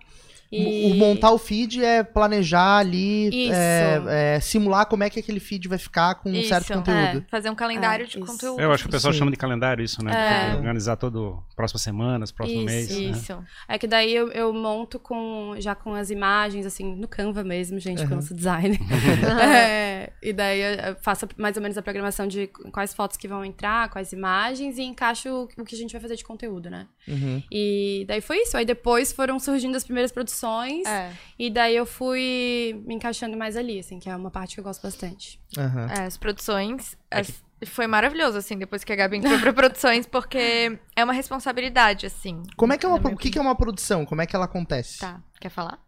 [0.52, 5.68] O montar o feed é planejar ali, é, é, simular como é que aquele feed
[5.68, 7.18] vai ficar com um Isso, certo conteúdo.
[7.18, 8.26] É, fazer um calendário É, de isso.
[8.26, 8.60] conteúdo.
[8.60, 9.20] Eu acho que o pessoal Sim.
[9.20, 10.50] chama de calendário isso, né?
[10.50, 10.56] É.
[10.56, 12.90] Organizar todo próximas semanas, próximo Isso, mês.
[12.90, 12.96] né?
[13.10, 13.38] Isso.
[13.68, 17.78] É que daí eu, eu monto com já com as imagens, assim, no Canva mesmo,
[17.78, 18.78] gente, porque eu não sou designer.
[19.40, 23.44] É, e daí eu faço mais ou menos a programação de quais fotos que vão
[23.44, 26.86] entrar, quais imagens, e encaixo o, o que a gente vai fazer de conteúdo, né?
[27.06, 27.42] Uhum.
[27.50, 28.56] E daí foi isso.
[28.56, 30.39] Aí depois foram surgindo as primeiras produções.
[30.86, 31.12] É.
[31.38, 34.64] E daí eu fui me encaixando mais ali, assim, que é uma parte que eu
[34.64, 35.40] gosto bastante.
[35.58, 35.86] Aham.
[35.90, 36.96] É, as produções.
[37.10, 42.06] as- Foi maravilhoso, assim, depois que a Gabi entrou pra produções, porque é uma responsabilidade,
[42.06, 42.42] assim.
[42.56, 44.06] Como é que é uma, minha o que, que é uma produção?
[44.06, 44.98] Como é que ela acontece?
[44.98, 45.78] Tá, quer falar?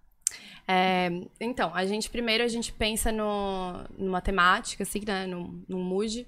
[0.69, 1.11] É,
[1.41, 5.27] então, a gente primeiro a gente pensa no, numa temática, assim, né?
[5.27, 6.27] Num, num mood.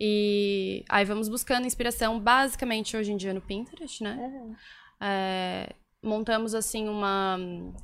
[0.00, 4.30] E aí vamos buscando inspiração, basicamente hoje em dia no Pinterest, né?
[5.00, 7.36] É, montamos assim uma,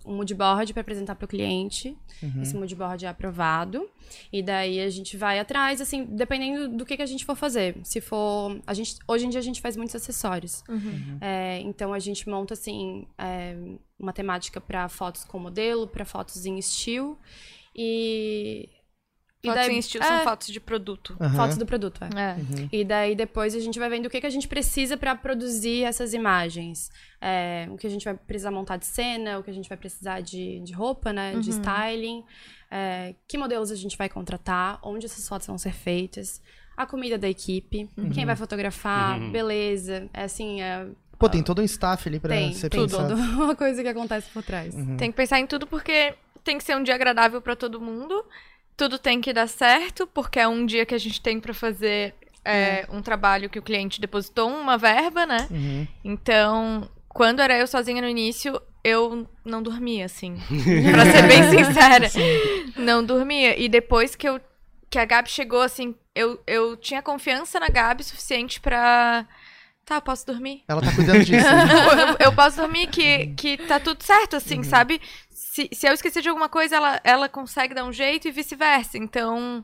[0.05, 1.97] um mood board para apresentar para o cliente.
[2.23, 2.43] Uhum.
[2.43, 3.89] Esse mood board é aprovado.
[4.33, 7.77] E daí a gente vai atrás, assim, dependendo do que, que a gente for fazer.
[7.83, 8.61] Se for.
[8.67, 10.63] A gente, hoje em dia a gente faz muitos acessórios.
[11.21, 13.57] É, então a gente monta assim é,
[13.99, 17.19] uma temática para fotos com modelo, para fotos em estilo
[17.75, 18.69] e
[19.45, 21.17] e Fotos daí- em estilo é, são fotos de produto.
[21.21, 21.37] Aham.
[21.37, 22.01] fotos do produto.
[22.05, 22.09] É.
[22.63, 22.69] É.
[22.73, 25.85] E daí depois a gente vai vendo o que, que a gente precisa para produzir
[25.85, 26.91] essas imagens.
[27.21, 29.79] É, o que a gente vai precisar montar de cena, o que a gente vai
[29.79, 31.35] precisar de, de roupa, né?
[31.39, 32.25] De styling.
[32.71, 36.43] é, que modelos a gente vai contratar, onde essas fotos vão ser feitas.
[36.77, 39.31] A comida da equipe, quem vai fotografar, Uhum.
[39.31, 40.09] beleza.
[40.13, 43.15] É assim, é, Pô, tem todo um staff ali pra tem ser tudo, pensado.
[43.15, 44.75] uma coisa que acontece por trás.
[44.99, 48.25] Tem que pensar em tudo porque tem que ser um dia agradável pra todo mundo.
[48.77, 52.15] Tudo tem que dar certo, porque é um dia que a gente tem pra fazer
[52.45, 55.49] é, um trabalho que o cliente depositou uma verba, né?
[55.51, 55.87] Uhum.
[56.05, 60.37] Então, quando era eu sozinha no início, eu não dormia, assim.
[60.93, 62.11] pra ser bem sincera.
[62.77, 63.59] Não dormia.
[63.59, 64.41] E depois que, eu,
[64.91, 69.27] que a Gabi chegou, assim, eu, eu tinha confiança na Gabi suficiente pra.
[69.85, 70.63] Tá, eu posso dormir.
[70.67, 71.47] Ela tá cuidando disso.
[72.19, 75.01] eu, eu posso dormir que, que tá tudo certo, assim, sabe?
[75.29, 78.97] Se, se eu esquecer de alguma coisa, ela, ela consegue dar um jeito e vice-versa.
[78.97, 79.63] Então,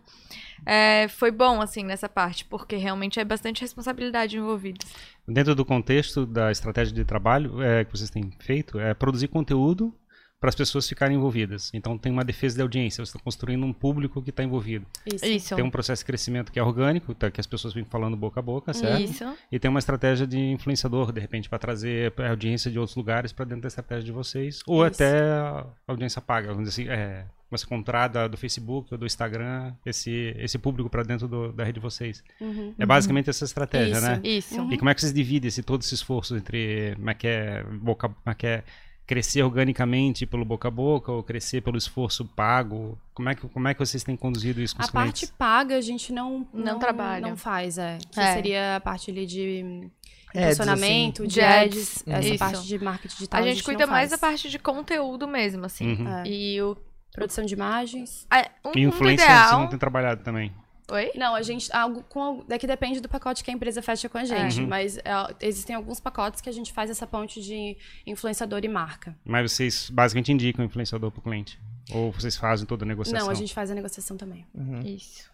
[0.67, 4.85] é, foi bom, assim, nessa parte, porque realmente é bastante responsabilidade envolvida.
[5.27, 9.95] Dentro do contexto da estratégia de trabalho é, que vocês têm feito, é produzir conteúdo
[10.41, 11.71] para as pessoas ficarem envolvidas.
[11.75, 14.87] Então tem uma defesa de audiência, você está construindo um público que está envolvido.
[15.05, 15.27] Isso.
[15.27, 15.55] Isso.
[15.55, 18.41] Tem um processo de crescimento que é orgânico, tá, que as pessoas vêm falando boca
[18.41, 19.03] a boca, certo?
[19.03, 19.25] Isso.
[19.53, 23.33] E tem uma estratégia de influenciador, de repente, para trazer a audiência de outros lugares
[23.33, 24.61] para dentro da estratégia de vocês.
[24.67, 24.95] Ou Isso.
[25.03, 29.05] até a audiência paga, vamos dizer assim, é, você comprar da- do Facebook ou do
[29.05, 32.25] Instagram esse, esse público para dentro do- da rede de vocês.
[32.41, 32.75] Uhum.
[32.79, 34.03] É basicamente essa estratégia, Isso.
[34.07, 34.21] né?
[34.25, 34.73] Isso.
[34.73, 37.63] E como é que vocês dividem esse, todo esse esforço entre como é que é,
[37.65, 38.65] boca, como é que é
[39.11, 42.97] crescer organicamente pelo boca a boca ou crescer pelo esforço pago?
[43.13, 45.35] Como é que, como é que vocês têm conduzido isso com A os parte clientes?
[45.37, 47.27] paga a gente não, Não trabalha.
[47.29, 47.99] Não faz, é.
[48.13, 48.35] Que É.
[48.35, 49.89] seria a parte ali de
[50.33, 51.29] posicionamento, assim.
[51.29, 52.39] de ads, essa Isso.
[52.39, 53.41] parte de marketing digital.
[53.41, 55.95] A gente, cuida não mais da parte de conteúdo mesmo, assim.
[55.97, 56.09] Uhum.
[56.09, 56.23] É.
[56.29, 56.77] E o.
[57.13, 58.25] Produção de imagens.
[58.31, 59.59] a- Um E vocês ideal.
[59.63, 60.53] não têm trabalhado também.
[60.91, 61.13] Oi?
[61.15, 61.73] Não, a gente.
[61.73, 64.61] Algo, com, algo- daqui depende do pacote que a empresa fecha com a gente.
[64.61, 64.67] Uhum.
[64.67, 65.03] Mas é,
[65.41, 67.77] existem alguns pacotes que a gente faz essa ponte de
[68.07, 69.17] influenciador e marca.
[69.25, 71.59] Mas vocês basicamente indicam o influenciador para o cliente?
[71.93, 73.27] Ou vocês fazem toda a negociação?
[73.27, 74.45] Não, a gente faz a negociação também.
[74.85, 75.30] Isso.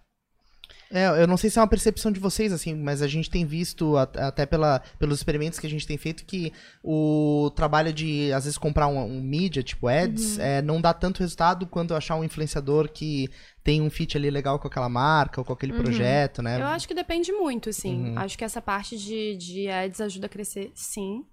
[0.90, 3.44] É, eu não sei se é uma percepção de vocês, assim, mas a gente tem
[3.44, 8.44] visto, até pela, pelos experimentos que a gente tem feito, que o trabalho de, às
[8.44, 12.24] vezes, comprar um, um mídia, tipo ads, é, não dá tanto resultado quanto achar um
[12.24, 13.28] influenciador que
[13.64, 16.60] tem um fit ali legal com aquela marca ou com aquele projeto, né?
[16.60, 18.10] Eu acho que depende muito, assim.
[18.10, 18.18] Uhum.
[18.18, 21.24] Acho que essa parte de, de ads ajuda a crescer, sim.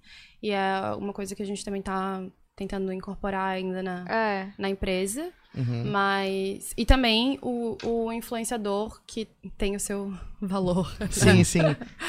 [0.41, 2.23] E é uma coisa que a gente também tá
[2.55, 4.51] tentando incorporar ainda na, É.
[4.57, 5.31] na empresa.
[5.55, 5.91] Uhum.
[5.91, 6.73] Mas.
[6.77, 10.91] E também o, o influenciador que tem o seu valor.
[11.11, 11.59] Sim, sim.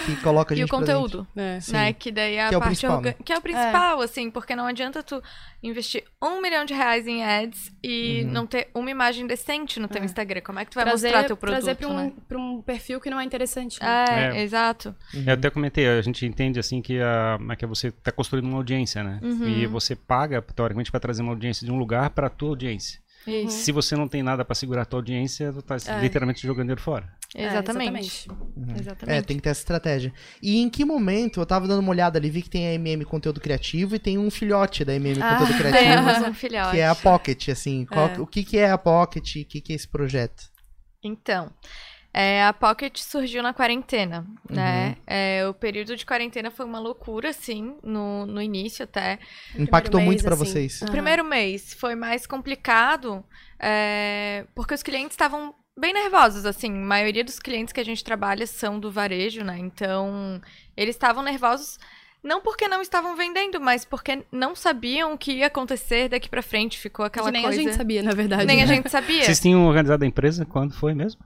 [0.07, 1.26] Que coloca a E gente o conteúdo.
[1.37, 1.59] É.
[1.70, 1.92] Né?
[1.92, 3.16] Que daí é a Que é o parte principal, orga- né?
[3.24, 5.22] Que é o principal, assim, porque não adianta tu
[5.62, 8.30] investir um milhão de reais em ads e Uhum.
[8.33, 10.04] não ter uma imagem decente no teu É.
[10.04, 10.40] Instagram.
[10.40, 12.12] Como é que tu vai Trazer, mostrar teu produto, trazer pra, um, né?
[12.28, 13.80] pra um perfil que não é interessante.
[13.80, 14.04] né?
[14.09, 14.42] É, É.
[14.42, 14.94] exato.
[15.14, 18.57] Eu até comentei, a gente entende assim que, a, é que você está construindo uma
[18.57, 19.20] audiência, né?
[19.22, 19.46] Uhum.
[19.48, 23.03] E você paga, teoricamente, para trazer uma audiência de um lugar para a tua audiência.
[23.26, 23.58] Isso.
[23.64, 26.00] Se você não tem nada para segurar a tua audiência, tu tá É.
[26.00, 27.08] literalmente jogando dinheiro fora.
[27.34, 28.28] É, Exatamente.
[28.76, 29.26] É, Exatamente.
[29.26, 30.12] tem que ter essa estratégia.
[30.42, 33.04] E em que momento, eu tava dando uma olhada ali, vi que tem a MM
[33.04, 36.70] Conteúdo Criativo e tem um filhote da MM Ah, Conteúdo Criativo, Temos um filhote.
[36.72, 37.87] que é a Pocket, assim.
[37.87, 38.20] Qual- É.
[38.20, 39.37] O que que é a Pocket?
[39.37, 40.44] O que que é esse projeto?
[41.02, 41.50] Então,
[42.16, 44.96] É, a Pocket surgiu na quarentena, né?
[45.05, 49.18] É, o período de quarentena foi uma loucura, assim, no, no início até.
[49.59, 50.44] Impactou mês, muito pra assim.
[50.44, 50.81] vocês.
[50.83, 53.24] O primeiro mês foi mais complicado,
[53.59, 56.70] é, porque os clientes estavam bem nervosos, assim.
[56.70, 59.59] A maioria dos clientes que a gente trabalha são do varejo, né?
[59.59, 60.40] Então,
[60.77, 61.81] eles estavam nervosos
[62.22, 66.42] não porque não estavam vendendo, mas porque não sabiam o que ia acontecer daqui pra
[66.42, 66.79] frente.
[66.79, 67.61] Ficou aquela que nem coisa...
[67.61, 68.46] a gente sabia, na verdade.
[68.46, 68.74] Nem a né?
[68.77, 69.24] gente sabia.
[69.24, 71.20] Vocês tinham organizado a empresa quando foi mesmo?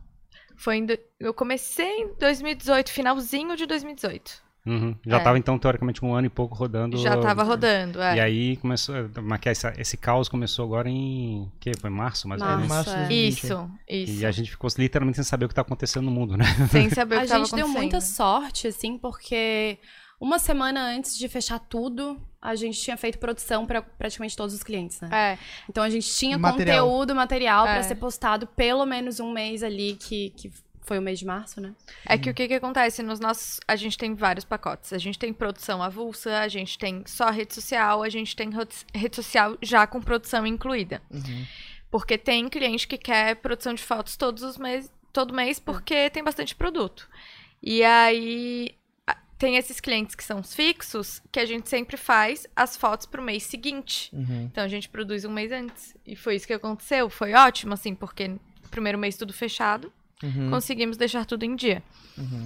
[0.59, 4.47] Foi em do- Eu comecei em 2018, finalzinho de 2018.
[4.67, 4.95] Uhum.
[5.07, 5.19] Já É.
[5.19, 6.99] estava, então, teoricamente, um ano e pouco rodando.
[6.99, 8.17] Já tava rodando, é.
[8.17, 8.95] E aí começou.
[9.23, 11.51] Mas que essa- esse caos começou agora em.
[11.59, 12.77] que Foi março, mais ou Março, menos.
[12.77, 13.09] março de é.
[13.09, 13.45] 2020.
[13.45, 14.21] Isso, isso.
[14.21, 16.45] E a gente ficou literalmente sem saber o que tá acontecendo no mundo, né?
[16.71, 17.81] Sem saber o A que tava gente deu acontecendo.
[17.83, 19.79] muita sorte, assim, porque
[20.21, 24.63] uma semana antes de fechar tudo, a gente tinha feito produção para praticamente todos os
[24.63, 25.09] clientes, né?
[25.13, 26.87] É, Então a gente tinha Material.
[26.87, 27.75] conteúdo, material É.
[27.75, 30.53] pra ser postado pelo menos um mês ali, que, que
[30.83, 31.75] foi o mês de março, né?
[32.07, 33.61] É que o que, que acontece nos nossos.
[33.69, 34.93] A gente tem vários pacotes.
[34.93, 38.49] A gente tem produção avulsa, a gente tem só rede social, a gente tem
[38.95, 41.03] rede- social já com produção incluída.
[41.11, 41.45] Uhum.
[41.91, 46.25] Porque tem cliente que quer produção de fotos todos os meses, todo mês, porque tem
[46.25, 47.07] bastante produto.
[47.63, 48.75] E aí
[49.39, 53.23] tem esses clientes que são os fixos, que a gente sempre faz as fotos pro
[53.23, 54.11] mês seguinte.
[54.13, 54.45] Uhum.
[54.51, 55.95] Então a gente produz um mês antes.
[56.05, 57.09] E foi isso que aconteceu.
[57.09, 58.37] Foi ótimo, assim, porque
[58.71, 60.51] primeiro mês tudo fechado Uhum.
[60.51, 61.81] conseguimos deixar tudo em dia.
[62.17, 62.45] Uhum.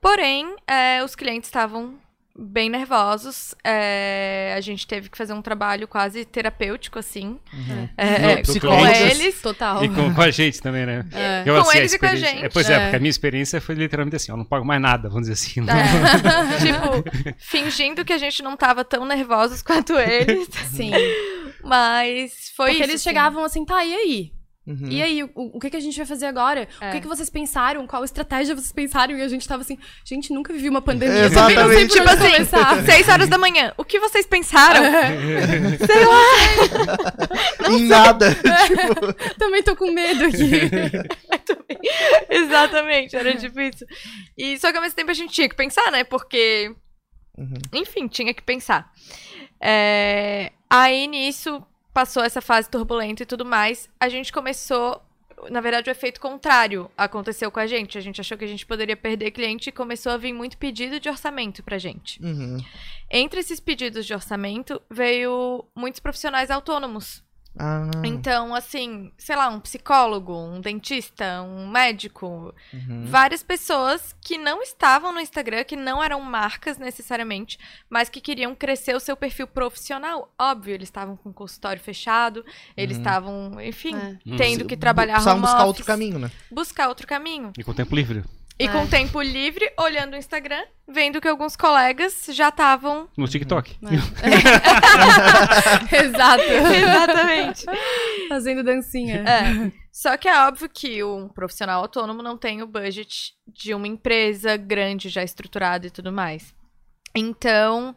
[0.00, 1.98] Porém, é, os clientes estavam
[2.36, 3.54] bem nervosos.
[3.62, 7.88] é, a gente teve que fazer um trabalho quase terapêutico, assim, Uhum.
[7.96, 9.40] é, Do com eles.
[9.40, 9.84] Total.
[9.84, 11.06] E com, com a gente também, né?
[11.12, 11.42] É.
[11.46, 12.44] Eu, Com assim, eles e com a gente.
[12.44, 12.80] É, pois é, É.
[12.80, 15.60] porque a minha experiência foi literalmente assim, eu não pago mais nada, vamos dizer assim.
[15.60, 20.48] É, tipo, fingindo que a gente não tava tão nervosos quanto eles.
[20.72, 20.90] Sim.
[21.62, 22.90] Mas foi Porque isso.
[22.90, 23.04] eles assim.
[23.10, 24.32] chegavam assim, tá, e aí?
[24.66, 24.88] Uhum.
[24.88, 26.66] E aí, o, o que, que a gente vai fazer agora?
[26.80, 26.88] É.
[26.88, 27.86] O que, que vocês pensaram?
[27.86, 29.14] Qual estratégia vocês pensaram?
[29.16, 31.26] E a gente tava assim, gente, nunca vivi uma pandemia.
[31.26, 31.54] Exatamente.
[31.56, 33.74] também não sei por Tipo assim, seis horas da manhã.
[33.76, 34.82] O que vocês pensaram?
[35.86, 37.70] Sei lá.
[37.70, 38.34] Em nada.
[38.34, 40.70] tipo, Também tô com medo aqui.
[42.30, 43.46] Exatamente, era isso.
[44.36, 46.04] E só que ao mesmo tempo a gente tinha que pensar, né?
[46.04, 46.74] Porque,
[47.36, 47.54] Uhum.
[47.72, 48.90] enfim, tinha que pensar.
[49.60, 51.62] É, Aí nisso
[51.94, 53.88] passou essa fase turbulenta e tudo mais.
[53.98, 55.00] A gente começou.
[55.50, 57.96] Na verdade, o efeito contrário aconteceu com a gente.
[57.96, 60.98] A gente achou que a gente poderia perder cliente e começou a vir muito pedido
[60.98, 62.22] de orçamento pra gente.
[62.22, 62.58] Uhum.
[63.10, 67.22] Entre esses pedidos de orçamento, veio muitos profissionais autônomos.
[67.58, 73.04] Ah, Então, assim, sei lá, um psicólogo, um dentista, um médico, uhum.
[73.06, 78.54] várias pessoas que não estavam no Instagram, que não eram marcas necessariamente, mas que queriam
[78.54, 80.32] crescer o seu perfil profissional.
[80.38, 82.44] Óbvio, eles estavam com o consultório fechado,
[82.76, 83.02] eles Uhum.
[83.02, 84.36] estavam, enfim, É.
[84.36, 86.30] tendo que trabalhar Precisavam home buscar office, outro caminho, né?
[86.50, 87.52] Buscar outro caminho.
[87.56, 88.24] E com o tempo livre.
[88.58, 88.68] E É.
[88.68, 93.08] com tempo livre, olhando o Instagram, vendo que alguns colegas já estavam.
[93.16, 93.76] No TikTok.
[95.92, 96.42] Exato.
[96.42, 97.64] Exatamente.
[98.28, 99.24] Fazendo dancinha.
[99.26, 99.72] É.
[99.92, 104.56] Só que é óbvio que um profissional autônomo não tem o budget de uma empresa
[104.56, 106.54] grande, já estruturada e tudo mais.
[107.14, 107.94] Então,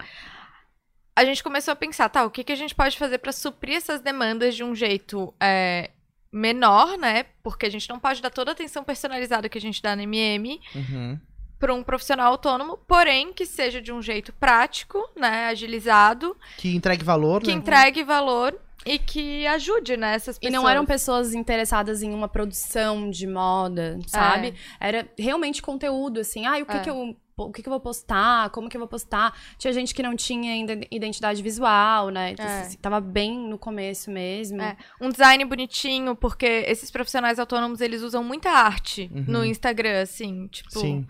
[1.16, 3.76] a gente começou a pensar, tá, o que, que a gente pode fazer para suprir
[3.76, 5.90] essas demandas de um jeito é,
[6.32, 7.26] menor, né?
[7.44, 10.02] Porque a gente não pode dar toda a atenção personalizada que a gente dá no
[10.04, 11.20] MM Uhum.
[11.60, 17.04] para um profissional autônomo, porém que seja de um jeito prático, né, agilizado, Que entregue
[17.04, 17.54] valor, que né?
[17.54, 20.54] entregue valor e que ajude, né, essas E pessoas.
[20.62, 24.54] não eram pessoas interessadas em uma produção de moda, sabe?
[24.80, 26.46] Era realmente conteúdo, assim.
[26.46, 26.80] Ah, o que É.
[26.82, 27.16] que eu...
[27.40, 28.50] O que, que eu vou postar?
[28.50, 29.32] Como que eu vou postar?
[29.60, 32.34] Tinha gente que não tinha ainda identidade visual, né?
[32.36, 32.44] É.
[32.62, 34.60] Assim, Tava bem no começo mesmo.
[34.60, 34.76] É.
[35.00, 39.26] um design bonitinho, porque esses profissionais autônomos, eles usam muita arte Uhum.
[39.28, 41.08] no Instagram, assim, tipo, Sim.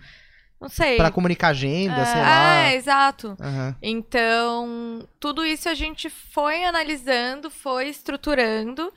[0.60, 0.98] não sei.
[0.98, 2.56] Pra comunicar agenda, sei lá.
[2.66, 3.38] É, exato.
[3.40, 3.76] Aham.
[3.82, 8.92] Então, tudo isso a gente foi analisando, foi estruturando.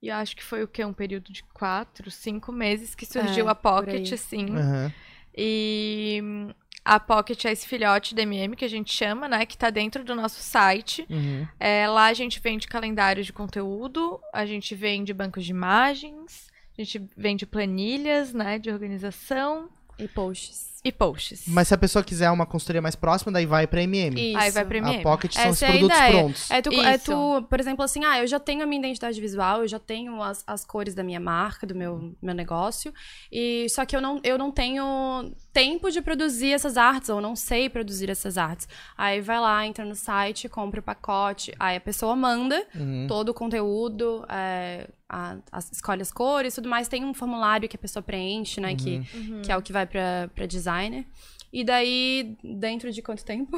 [0.00, 0.82] E eu acho que foi o quê?
[0.86, 4.46] Um período de quatro, cinco meses que surgiu É, a Pocket, assim.
[4.56, 4.90] Aham.
[5.36, 6.20] E
[6.84, 9.46] a Pocket é esse filhote da MM que a gente chama, né?
[9.46, 11.06] Que tá dentro do nosso site.
[11.08, 11.46] Uhum.
[11.58, 16.82] É, lá a gente vende calendário de conteúdo, a gente vende bancos de imagens, a
[16.82, 19.68] gente vende planilhas, né, de organização
[20.02, 20.72] E posts.
[20.84, 21.44] e posts.
[21.46, 24.30] Mas se a pessoa quiser uma consultoria mais próxima, daí vai pra MM.
[24.30, 24.38] Isso.
[24.38, 24.96] Aí vai pra MM.
[24.98, 26.12] A Pocket são os é a produtos ideia.
[26.18, 26.50] prontos.
[26.50, 27.04] É tu, é Isso.
[27.04, 30.20] tu, por exemplo, assim, ah, eu já tenho a minha identidade visual, eu já tenho
[30.20, 32.92] as, as cores da minha marca, do meu, meu negócio,
[33.30, 37.36] e só que eu não, eu não tenho tempo de produzir essas artes, ou não
[37.36, 38.66] sei produzir essas artes.
[38.98, 43.06] Aí vai lá, entra no site, compra o pacote, aí a pessoa manda Uhum.
[43.06, 46.88] todo o conteúdo, é, a- as- escolhe as cores e tudo mais.
[46.88, 48.74] Tem um formulário que a pessoa preenche, né?
[48.74, 49.42] Que, Uhum.
[49.42, 51.04] que é o que vai pra, pra designer.
[51.52, 53.56] E daí, dentro de quanto tempo?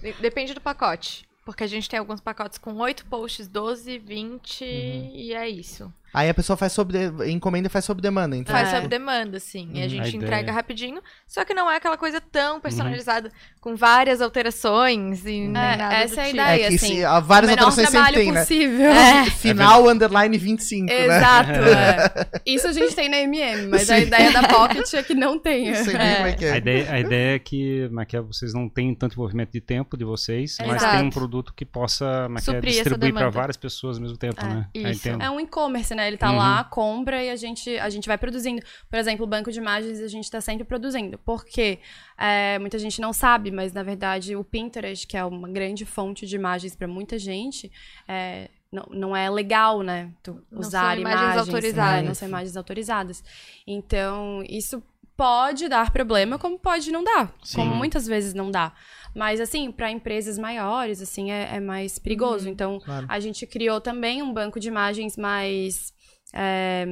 [0.00, 1.28] De- Depende do pacote.
[1.44, 5.10] Porque a gente tem alguns pacotes com 8 posts, 12, 20 Uhum.
[5.14, 5.92] e é isso.
[6.12, 7.30] Aí a pessoa faz sob de...
[7.30, 8.54] encomenda e faz sob demanda, então.
[8.54, 8.76] Faz É.
[8.76, 9.70] sob demanda, sim.
[9.74, 9.88] E a Uhum.
[9.88, 10.16] gente A ideia.
[10.24, 11.00] entrega rapidinho.
[11.26, 15.94] Só que não é aquela coisa tão personalizada, com várias alterações e nem É, nada
[15.94, 16.36] essa do é a tipo.
[16.36, 16.64] ideia.
[16.64, 18.40] É que assim, se, várias o menor alterações sempre trabalho tem, né?
[18.40, 18.90] possível.
[19.38, 21.04] Final underline 25, né?
[21.06, 21.50] Exato,
[22.30, 22.40] é.
[22.46, 24.02] Isso a gente tem na MM, mas a Sim.
[24.02, 25.74] ideia da Pocket é que não tenha.
[25.84, 26.58] Sei bem como é que A é.
[26.58, 30.04] ideia, a ideia é que, é é, vocês não têm tanto envolvimento de tempo de
[30.04, 30.96] vocês, mas Exato.
[30.98, 34.40] tem um produto que possa é é, essa distribuir para várias pessoas ao mesmo tempo,
[34.44, 34.66] É, né?
[34.74, 35.08] Isso.
[35.08, 35.99] É um e-commerce, né?
[36.06, 36.38] Ele tá Uhum.
[36.38, 38.62] lá, compra e a gente, a gente vai produzindo.
[38.88, 41.18] Por exemplo, o banco de imagens a gente tá sempre produzindo.
[41.18, 41.78] Porque
[42.18, 46.26] é, muita gente não sabe, mas na verdade o Pinterest, que é uma grande fonte
[46.26, 47.70] de imagens para muita gente,
[48.06, 50.10] é, não, não é legal, né?
[50.22, 52.02] Tu Não usar são imagens imagens, autorizadas.
[52.02, 52.08] né?
[52.08, 53.24] Não são imagens autorizadas.
[53.66, 54.82] Então, isso
[55.16, 57.30] pode dar problema, como pode não dar.
[57.42, 57.56] Sim.
[57.56, 58.72] Como muitas vezes não dá.
[59.14, 62.48] Mas, assim, para empresas maiores, assim, é, é mais perigoso.
[62.48, 63.06] Então, Claro.
[63.08, 65.92] a gente criou também um banco de imagens mais.
[66.32, 66.86] é,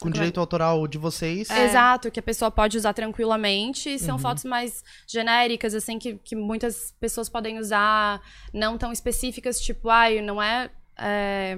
[0.00, 1.48] Com direito autoral de vocês.
[1.50, 1.64] É.
[1.66, 3.88] Exato, que a pessoa pode usar tranquilamente.
[3.90, 4.20] E são Uhum.
[4.22, 8.20] fotos mais genéricas, assim, que, que muitas pessoas podem usar,
[8.52, 10.68] não tão específicas, tipo, ai, não é.
[10.98, 11.56] é,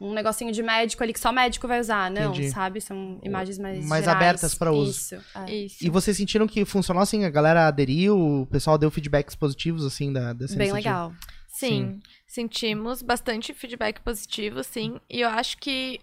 [0.00, 2.50] um negocinho de médico ali que só médico vai usar, não, Entendi.
[2.50, 2.80] sabe?
[2.80, 4.16] São imagens mais Mais gerais.
[4.22, 4.90] abertas pra uso.
[4.90, 5.14] Isso.
[5.34, 5.52] é.
[5.54, 5.76] Isso.
[5.84, 7.24] E vocês sentiram que funcionou assim?
[7.24, 11.06] A galera aderiu, o pessoal deu feedbacks positivos, assim, da, dessa Bem iniciativa?
[11.08, 11.12] legal.
[11.48, 14.98] Sim, sentimos bastante feedback positivo, sim.
[15.10, 16.00] E eu acho que,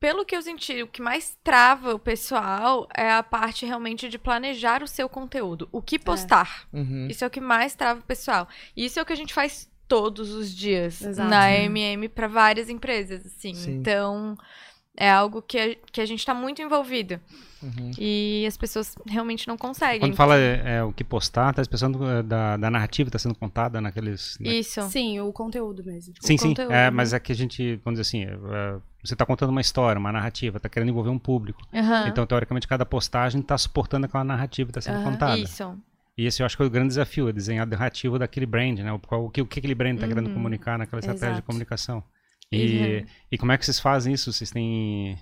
[0.00, 4.18] pelo que eu senti, o que mais trava o pessoal é a parte realmente de
[4.18, 5.68] planejar o seu conteúdo.
[5.70, 6.66] O que postar.
[6.72, 7.06] Uhum.
[7.10, 8.48] Isso é o que mais trava o pessoal.
[8.74, 11.28] E isso é o que a gente faz todos os dias Exato.
[11.28, 13.52] na MM para várias empresas, assim.
[13.54, 13.72] Sim.
[13.76, 14.36] Então,
[14.96, 17.20] é algo que a, que a gente tá muito envolvido.
[17.62, 17.90] Uhum.
[17.98, 20.00] E as pessoas realmente não conseguem.
[20.00, 23.28] Quando fala é, é, o que postar, tá pensando é, da, da narrativa que está
[23.28, 24.36] sendo contada naqueles.
[24.40, 24.80] na- Isso.
[24.90, 26.14] Sim, o conteúdo mesmo.
[26.20, 26.48] Sim, sim.
[26.48, 26.90] conteúdo, É, né?
[26.90, 29.98] mas é que a gente, vamos dizer assim, é, é, você está contando uma história,
[30.00, 31.60] uma narrativa, está querendo envolver um público.
[31.72, 32.08] Aham.
[32.08, 35.12] Então, teoricamente, cada postagem está suportando aquela narrativa que está sendo Aham.
[35.12, 35.38] contada.
[35.38, 35.78] Isso.
[36.16, 38.78] E esse eu acho que é o grande desafio, é desenhar a narrativa daquele brand,
[38.80, 38.92] né?
[38.92, 40.34] O, qual- o, que, o que aquele brand está querendo Uhum.
[40.34, 41.46] comunicar naquela estratégia de Exato.
[41.46, 42.04] comunicação.
[42.50, 43.06] E, Uhum.
[43.32, 44.30] e como é que vocês fazem isso?
[44.32, 45.18] Vocês têm.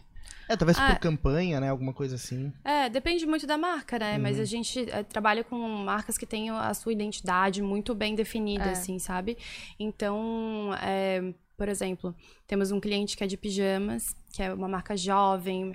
[0.49, 1.69] É, talvez Ah, por campanha, né?
[1.69, 2.53] Alguma coisa assim.
[2.65, 4.19] É, depende muito da marca, né?
[4.19, 4.43] Mas Uhum.
[4.43, 8.71] a gente é, trabalha com marcas que têm a sua identidade muito bem definida, É.
[8.73, 9.39] assim, sabe?
[9.79, 12.13] Então, é, por exemplo,
[12.49, 15.75] temos um cliente que é de pijamas, que é uma marca jovem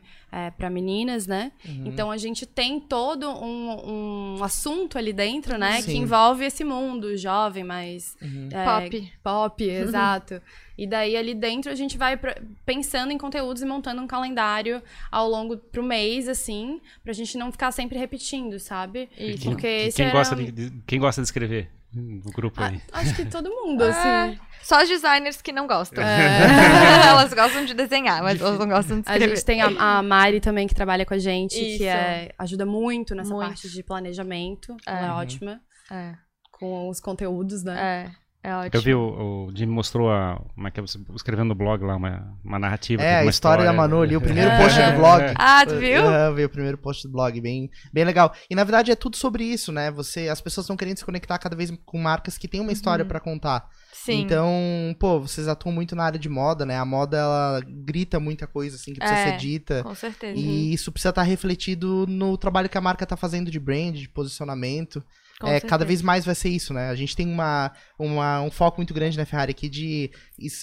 [0.58, 1.52] para meninas, né?
[1.68, 1.84] Uhum.
[1.88, 5.82] Então a gente tem todo um, um assunto ali dentro, né?
[5.82, 5.92] Sim.
[5.92, 8.50] Que envolve esse mundo jovem, mais Uhum.
[8.52, 9.14] é, Pop.
[9.24, 10.42] Pop, exato.
[10.78, 12.20] E daí ali dentro a gente vai
[12.66, 17.52] pensando em conteúdos e montando um calendário ao longo pro mês, assim, pra gente não
[17.52, 19.08] ficar sempre repetindo, sabe?
[19.16, 22.82] Quem, Porque esse quem era gosta de, de- quem gosta de escrever no grupo aí?
[22.92, 24.40] acho que todo mundo, É, assim.
[24.64, 26.04] Só os designers que não gostam.
[26.04, 26.40] É.
[27.10, 29.36] elas gostam de desenhar, mas elas não gostam de A escrever.
[29.36, 31.78] gente tem a, a Mari também que trabalha com a gente, Isso.
[31.78, 33.48] que é, ajuda muito nessa Muito.
[33.48, 34.76] parte de planejamento.
[34.86, 35.06] Ela É.
[35.08, 36.14] é ótima É,
[36.52, 37.78] com os conteúdos, né?
[38.08, 38.12] é,
[38.50, 38.72] é ótimo.
[38.74, 41.84] Eu vi o, o Jimmy mostrou a, como é que é você escrevendo no blog
[41.84, 43.02] lá uma, uma narrativa.
[43.02, 44.58] É, a uma história da Manu ali, o primeiro É.
[44.62, 45.24] post do blog.
[45.38, 46.10] Ah, tu viu?
[46.12, 48.34] É, eu vi o primeiro post do blog, bem, bem legal.
[48.50, 49.92] E na verdade é tudo sobre isso, né?
[49.92, 53.04] Você, as pessoas estão querendo se conectar cada vez com marcas que têm uma história
[53.06, 53.68] pra contar.
[53.94, 54.22] Sim.
[54.22, 54.52] Então,
[55.00, 56.78] pô, vocês atuam muito na área de moda, né?
[56.78, 59.32] A moda ela grita muita coisa assim que precisa É.
[59.32, 59.84] ser dita.
[59.84, 60.38] Com certeza.
[60.40, 64.08] E isso precisa estar refletido no trabalho que a marca tá fazendo de brand, de
[64.10, 65.04] posicionamento.
[65.46, 65.70] Com É, certeza.
[65.70, 66.90] cada vez mais vai ser isso, né?
[66.90, 70.10] A gente tem uma, uma- um foco muito grande na Ferrari aqui de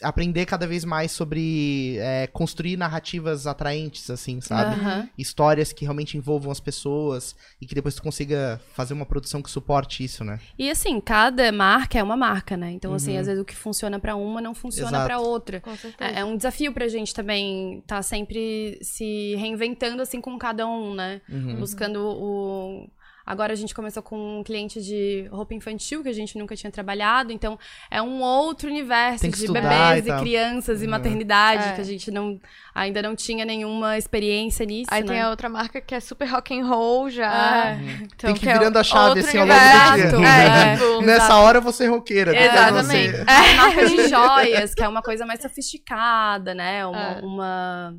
[0.03, 4.75] aprender cada vez mais sobre é, construir narrativas atraentes, assim, sabe?
[4.81, 5.09] Aham.
[5.17, 9.51] Histórias que realmente envolvam as pessoas e que depois tu consiga fazer uma produção que
[9.51, 10.39] suporte isso, né?
[10.59, 12.71] E assim, cada marca é uma marca, né?
[12.73, 13.21] Então, assim, Uhum.
[13.21, 15.61] às vezes o que funciona pra uma não funciona pra outra.
[15.61, 16.11] Com certeza.
[16.11, 20.95] É, é um desafio pra gente também estar sempre se reinventando assim com cada um,
[20.95, 21.21] né?
[21.29, 21.57] Uhum.
[21.57, 22.89] Buscando o.
[23.25, 26.71] Agora a gente começou com um cliente de roupa infantil que a gente nunca tinha
[26.71, 27.59] trabalhado, então
[27.91, 30.91] é um outro universo que de bebês e e, crianças e Uhum.
[30.91, 31.73] maternidade É.
[31.75, 32.41] que a gente não
[32.75, 35.09] ainda não tinha nenhuma experiência nisso, Aí né?
[35.09, 37.71] tem a outra marca que é super rock and roll já.
[37.71, 37.75] É.
[38.03, 40.17] Então, Tem que ir é virando a chave, outro assim, ao longo do universo.
[40.17, 40.29] dia.
[40.33, 41.41] É, tipo, Nessa exato.
[41.43, 42.33] hora eu vou ser roqueira.
[42.33, 43.13] depois Exatamente.
[43.13, 46.85] você- Tem marca de joias, que é uma coisa mais sofisticada, né?
[46.87, 47.21] Uma, É.
[47.23, 47.95] uma,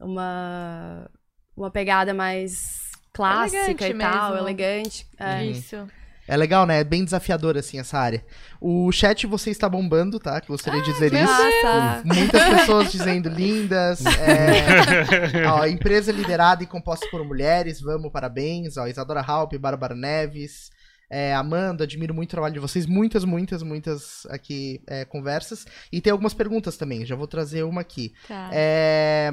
[0.00, 1.10] uma,
[1.56, 2.83] uma pegada mais
[3.14, 4.46] clássica Elegante e tal, mesmo.
[4.46, 5.06] elegante.
[5.18, 5.44] É.
[5.46, 5.88] Isso.
[6.26, 6.80] É legal, né?
[6.80, 8.24] É bem desafiador, assim, essa área.
[8.58, 10.40] O chat você está bombando, tá?
[10.40, 11.22] Que gostaria de dizer isso.
[11.22, 12.02] Nossa.
[12.02, 14.02] Muitas pessoas dizendo lindas.
[14.06, 18.78] é, ó, empresa liderada e composta por mulheres, vamos, parabéns.
[18.78, 20.70] Ó, Isadora Halp, Bárbara Neves.
[21.10, 22.86] é, Amanda, admiro muito o trabalho de vocês.
[22.86, 25.66] Muitas, muitas, muitas aqui é, conversas.
[25.92, 28.14] E tem algumas perguntas também, já vou trazer uma aqui.
[28.26, 28.48] Tá.
[28.50, 29.30] É,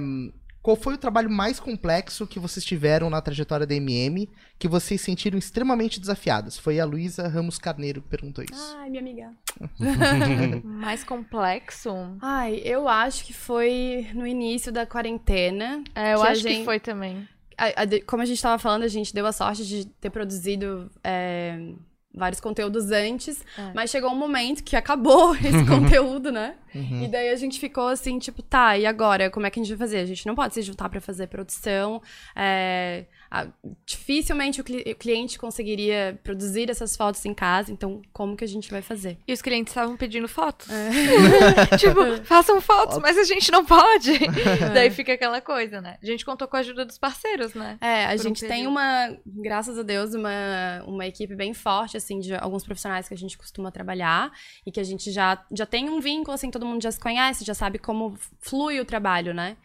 [0.61, 5.01] qual foi o trabalho mais complexo que vocês tiveram na trajetória da MM que vocês
[5.01, 6.57] sentiram extremamente desafiadas?
[6.57, 8.75] Foi a Luísa Ramos Carneiro que perguntou isso.
[8.77, 9.31] Ai, minha amiga.
[10.63, 11.89] Mais complexo?
[12.21, 15.83] Ai, eu acho que foi no início da quarentena.
[15.95, 17.27] É, eu Que acho que gente- foi também.
[17.57, 20.09] A- a de- como a gente tava falando, a gente deu a sorte de ter
[20.09, 21.73] produzido é,
[22.13, 23.71] vários conteúdos antes, É.
[23.73, 26.55] mas chegou um momento que acabou esse conteúdo, né?
[26.75, 27.03] Uhum.
[27.03, 29.29] E daí a gente ficou assim, tipo, tá, e agora?
[29.29, 29.99] Como é que a gente vai fazer?
[29.99, 32.01] A gente não pode se juntar pra fazer produção.
[32.35, 33.47] é, a-
[33.85, 38.47] dificilmente o, cli- o cliente conseguiria produzir essas fotos em casa, então como que a
[38.47, 39.17] gente vai fazer?
[39.25, 40.67] E os clientes estavam pedindo fotos.
[41.79, 44.11] tipo, façam fotos, mas a gente não pode.
[44.73, 45.97] Daí fica aquela coisa, né?
[46.01, 47.77] A gente contou com a ajuda dos parceiros, né?
[47.79, 51.95] É, a Por um gente tem uma, graças a Deus, uma, uma equipe bem forte,
[51.97, 54.31] assim, de alguns profissionais que a gente costuma trabalhar
[54.65, 57.45] e que a gente já, já tem um vínculo, assim, todo mundo já se conhece,
[57.45, 59.55] já sabe como flui o trabalho, né?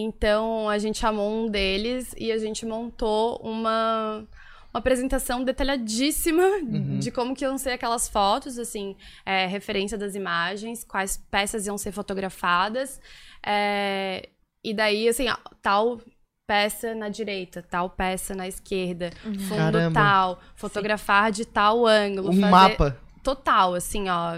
[0.00, 4.24] Então, a gente chamou um deles e a gente montou uma,
[4.72, 6.44] uma apresentação detalhadíssima
[7.00, 8.94] de como que iam ser aquelas fotos, assim,
[9.26, 13.00] é, referência das imagens, quais peças iam ser fotografadas,
[13.44, 14.28] é,
[14.62, 16.00] e daí, assim, ó, tal
[16.46, 20.00] peça na direita, tal peça na esquerda, fundo Caramba.
[20.00, 22.96] tal, fotografar de tal ângulo, Um fazer mapa.
[23.22, 24.36] Total, assim, ó.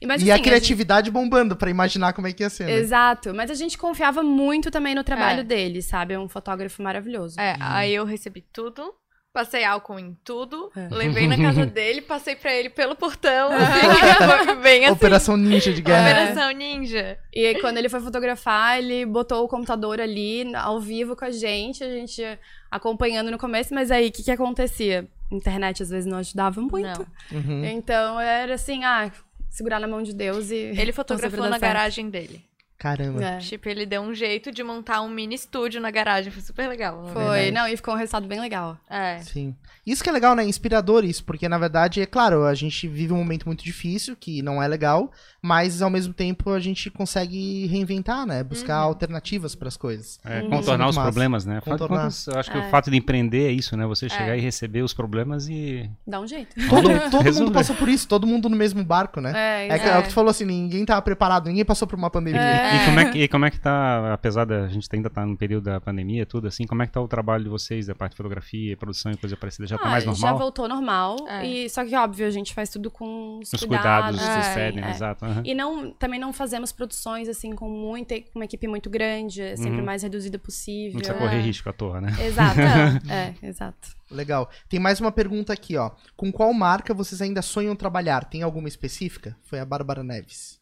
[0.00, 2.64] E, mas, e assim, a criatividade bombando pra imaginar como é que ia ser.
[2.64, 2.80] gente- Né?
[2.80, 5.44] Exato, mas a gente confiava muito também no trabalho É.
[5.44, 6.14] dele, sabe?
[6.14, 7.38] É um fotógrafo maravilhoso.
[7.40, 8.94] É, aí eu recebi tudo.
[9.32, 10.88] Passei álcool em tudo, É.
[10.92, 14.92] levei na casa dele, passei pra ele pelo portão, assim, foi bem assim.
[14.92, 16.10] Operação Ninja de guerra.
[16.10, 17.16] Operação Ninja.
[17.32, 21.30] E aí, quando ele foi fotografar, ele botou o computador ali, ao vivo com a
[21.30, 22.20] gente, a gente
[22.68, 25.08] acompanhando no começo, mas aí, o que que acontecia?
[25.30, 27.06] A internet, às vezes, não ajudava muito.
[27.30, 27.38] Não.
[27.38, 27.64] Uhum.
[27.64, 29.10] Então, era assim, ah,
[29.48, 30.56] segurar na mão de Deus e...
[30.56, 32.44] Ele fotografou na garagem dele.
[32.80, 33.22] Caramba.
[33.22, 33.36] É.
[33.38, 36.32] Tipo, ele deu um jeito de montar um mini estúdio na garagem.
[36.32, 37.06] Foi super legal.
[37.12, 37.50] Foi, Verdade.
[37.52, 38.78] não, e ficou um resultado bem legal.
[38.88, 39.18] É.
[39.18, 39.54] Sim.
[39.86, 40.44] Isso que é legal, né?
[40.44, 44.40] Inspirador isso, porque na verdade, é claro, a gente vive um momento muito difícil, que
[44.40, 45.10] não é legal,
[45.42, 48.42] mas ao mesmo tempo a gente consegue reinventar, né?
[48.42, 50.18] Buscar alternativas para as coisas.
[50.24, 50.46] É, Uhum.
[50.46, 51.06] É contornar os massa.
[51.10, 51.60] problemas, né?
[51.60, 51.98] Contornar.
[52.04, 52.60] contas, eu acho que É.
[52.66, 53.84] o fato de empreender é isso, né?
[53.86, 54.38] Você chegar É.
[54.38, 55.90] e receber os problemas e.
[56.06, 56.54] Dá um jeito.
[56.68, 59.32] Todo, todo mundo passou por isso, todo mundo no mesmo barco, né?
[59.34, 61.98] É, É, que, é o que tu falou assim, ninguém tava preparado, ninguém passou por
[61.98, 62.40] uma pandemia.
[62.70, 62.82] É.
[62.82, 65.36] E como é que, e como é que tá, apesar da gente ainda estar no
[65.36, 68.12] período da pandemia, tudo assim, como é que tá o trabalho de vocês, da parte
[68.12, 69.66] de fotografia, produção e coisa parecida?
[69.66, 70.38] Já tá Ah, mais Já normal?
[70.38, 71.16] voltou normal.
[71.28, 71.46] É.
[71.46, 74.56] E, só que, óbvio, a gente faz tudo com os, Os cuidados cuidados.
[74.56, 74.90] É, é.
[74.90, 75.24] exato.
[75.24, 75.42] aham.
[75.44, 79.56] E não, também não fazemos produções, assim, com muita, com uma equipe muito grande, é
[79.56, 79.82] sempre Uhum.
[79.82, 80.92] o mais reduzida possível.
[80.94, 82.10] Não precisa correr risco à toa, né?
[82.24, 82.60] Exato,
[83.10, 83.88] é, exato.
[84.10, 84.50] Legal.
[84.68, 85.90] Tem mais uma pergunta aqui, ó.
[86.16, 88.24] Com qual marca vocês ainda sonham trabalhar?
[88.24, 89.36] Tem alguma específica?
[89.44, 90.58] Foi a Bárbara Neves.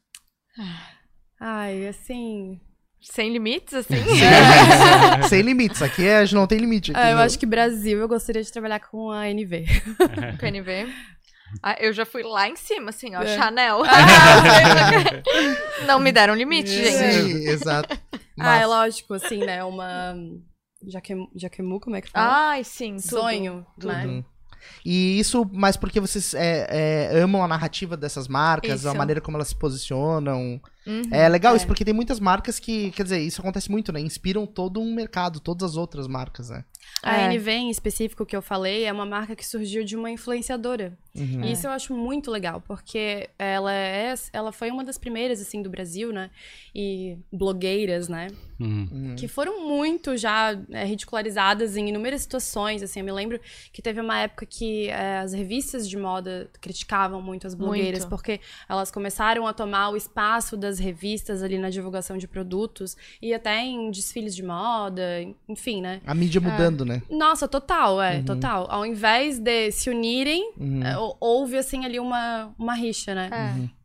[1.40, 2.60] Ai, assim...
[3.00, 3.94] Sem limites, assim.
[5.28, 6.90] Sem limites, aqui é, a não tem limite.
[6.90, 9.64] aqui ah, eu no- acho que Brasil eu gostaria de trabalhar com a NV.
[10.38, 10.88] PNV.
[11.62, 13.34] Ah, eu já fui lá em cima, assim, ó, É.
[13.38, 13.80] Chanel.
[15.86, 17.14] Não me deram limite, gente.
[17.14, 17.98] Sim, exato.
[18.38, 19.64] Ah, é lógico, assim, né?
[19.64, 20.14] Uma...
[20.86, 22.50] Jaquemu, Jaquemu como é que fala?
[22.50, 23.08] Ai, sim, tudo.
[23.20, 24.06] Sonho, né?
[24.06, 24.24] Uhum.
[24.84, 28.98] E isso, mas porque vocês é, é, amam a narrativa dessas marcas, a Isso.
[28.98, 30.60] maneira como elas se posicionam.
[30.88, 31.02] Uhum.
[31.12, 31.56] É legal É.
[31.58, 34.00] isso, porque tem muitas marcas que, quer dizer, isso acontece muito, né?
[34.00, 36.64] Inspiram todo um mercado, todas as outras marcas, né?
[37.02, 37.24] A É.
[37.34, 40.96] NV, em específico, que eu falei, é uma marca que surgiu de uma influenciadora.
[41.14, 41.44] Uhum.
[41.44, 45.60] E isso eu acho muito legal, porque ela é, ela foi uma das primeiras, assim,
[45.60, 46.30] do Brasil, né?
[46.74, 48.28] E blogueiras, né?
[48.58, 48.88] Uhum.
[48.90, 49.16] Uhum.
[49.16, 53.00] Que foram muito já é, ridicularizadas em inúmeras situações, assim.
[53.00, 53.40] Eu me lembro
[53.72, 58.10] que teve uma época que é, as revistas de moda criticavam muito as blogueiras, Muito.
[58.10, 63.32] porque elas começaram a tomar o espaço das revistas ali na divulgação de produtos e
[63.34, 65.02] até em desfiles de moda,
[65.48, 66.00] enfim, né?
[66.06, 67.02] A mídia mudando, né?
[67.10, 68.24] Nossa, total, é, Uhum.
[68.24, 68.66] total.
[68.70, 70.82] Ao invés de se unirem, Uhum.
[70.82, 73.30] é, hou- houve, assim, ali uma, uma rixa, né?
[73.32, 73.78] É.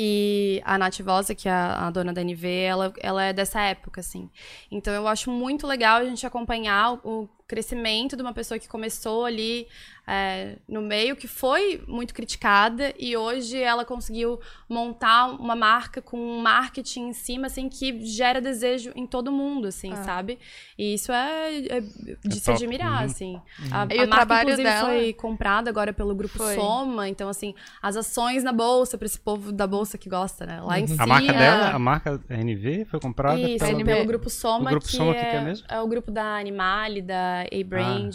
[0.00, 3.60] E a Nath Vosa, que é a, a dona da NV, ela, ela é dessa
[3.62, 4.30] época, assim.
[4.70, 9.24] Então eu acho muito legal a gente acompanhar o, crescimento de uma pessoa que começou
[9.24, 9.66] ali
[10.10, 16.18] é, no meio, que foi muito criticada e hoje ela conseguiu montar uma marca com
[16.18, 19.96] um marketing em cima, assim, que gera desejo em todo mundo, assim, Ah.
[20.04, 20.38] sabe?
[20.78, 21.80] E isso é, é
[22.24, 22.56] de se top.
[22.56, 23.04] admirar, Uhum.
[23.04, 23.40] assim.
[23.70, 26.54] A, E a o marca, trabalho inclusive, dela- foi comprada agora pelo Grupo Foi.
[26.54, 30.58] Soma, então, assim, as ações na Bolsa, para esse povo da Bolsa que gosta, né?
[30.62, 31.02] Lá em cima...
[31.02, 33.72] A marca dela, a marca NV foi comprada Isso, pela...
[33.72, 33.84] NB.
[33.92, 35.66] pelo Grupo Soma, O Grupo que, Soma, o que é, que é mesmo?
[35.68, 38.14] é o grupo da Animale, da A-Brand,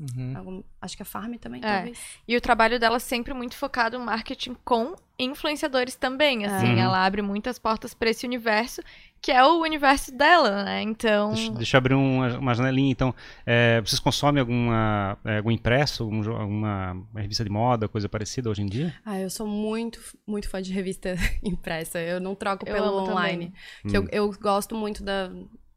[0.00, 0.32] Uhum.
[0.36, 1.74] algum- acho que a Farm também, É.
[1.74, 1.98] talvez.
[2.26, 6.72] E o trabalho dela é sempre muito focado no marketing com influenciadores também, assim.
[6.72, 6.78] Uhum.
[6.78, 8.80] Ela abre muitas portas para esse universo,
[9.20, 10.80] que é o universo dela, né?
[10.80, 11.34] Então...
[11.34, 13.14] Deixa, deixa eu abrir uma, uma janelinha, então.
[13.44, 18.62] É, vocês consomem alguma, é, algum impresso, jo- alguma revista de moda, coisa parecida hoje
[18.62, 18.94] em dia?
[19.04, 21.14] Ah, eu sou muito, muito fã de revista
[21.44, 22.00] impressa.
[22.00, 23.52] Eu não troco Eu amo online.
[23.86, 25.30] Que eu, eu gosto muito da,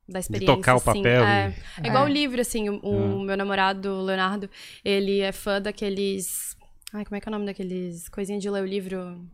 [0.07, 0.53] da experiência.
[0.53, 0.57] Hum.
[0.57, 0.85] tocar o assim.
[0.85, 2.11] papel É, e- é igual É.
[2.11, 2.69] livro, assim.
[2.69, 2.77] O,
[3.17, 4.49] o meu namorado, o Leonardo,
[4.83, 6.55] ele é fã daqueles.
[6.93, 9.25] Ai, como é que é o nome daqueles coisinha de ler o livro?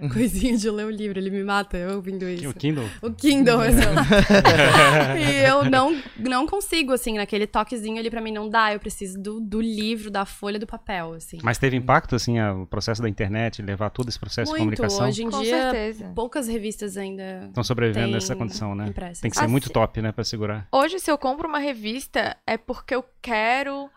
[0.12, 2.48] Coisinha de ler o livro, ele me mata eu ouvindo isso.
[2.48, 2.88] O Kindle?
[3.02, 4.00] O Kindle, exato.
[5.18, 8.72] e eu não, não consigo, assim, naquele toquezinho ali pra mim não dá.
[8.72, 11.38] Eu preciso do, do livro, da folha, do papel, assim.
[11.42, 14.76] Mas teve impacto, assim, o processo da internet, levar todo esse processo de Muito.
[14.76, 15.08] comunicação?
[15.08, 16.12] Hoje em Com dia, certeza.
[16.14, 18.88] poucas revistas ainda Estão sobrevivendo nessa condição, né?
[18.88, 19.20] impressas.
[19.20, 20.66] Tem que ser Ah, muito top, né, pra segurar.
[20.72, 23.88] Hoje, se eu compro uma revista, é porque eu quero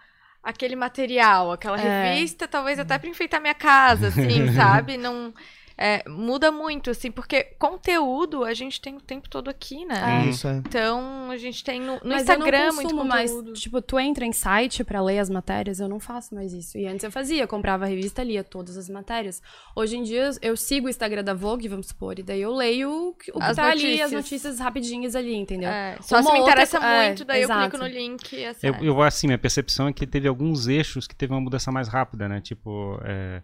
[0.41, 2.13] aquele material, aquela É.
[2.13, 4.97] revista, talvez até pra enfeitar minha casa, assim, sabe?
[4.97, 5.33] Não.
[5.77, 10.23] É, muda muito, assim, porque conteúdo a gente tem o tempo todo aqui, né?
[10.25, 10.57] É, Isso é.
[10.57, 13.53] Então, a gente tem no, no Mas Instagram eu não muito consumo mais, conteúdo.
[13.53, 16.77] tipo, tu entra em site pra ler as matérias, eu não faço mais isso.
[16.77, 19.41] E antes eu fazia, eu comprava a revista, lia todas as matérias.
[19.75, 23.09] Hoje em dia eu sigo o Instagram da Vogue, vamos supor, e daí eu leio
[23.09, 24.11] o que, As tá ali, as notícias.
[24.11, 25.69] notícias rapidinhas ali, entendeu?
[25.69, 27.69] É, só Uma se me outra interessa co- é, muito, daí eu exato.
[27.69, 28.83] clico no link e Eu, acesso.
[28.85, 32.27] eu, assim, minha percepção é que teve alguns eixos que teve uma mudança mais rápida,
[32.29, 32.39] né?
[32.41, 33.41] Tipo, é,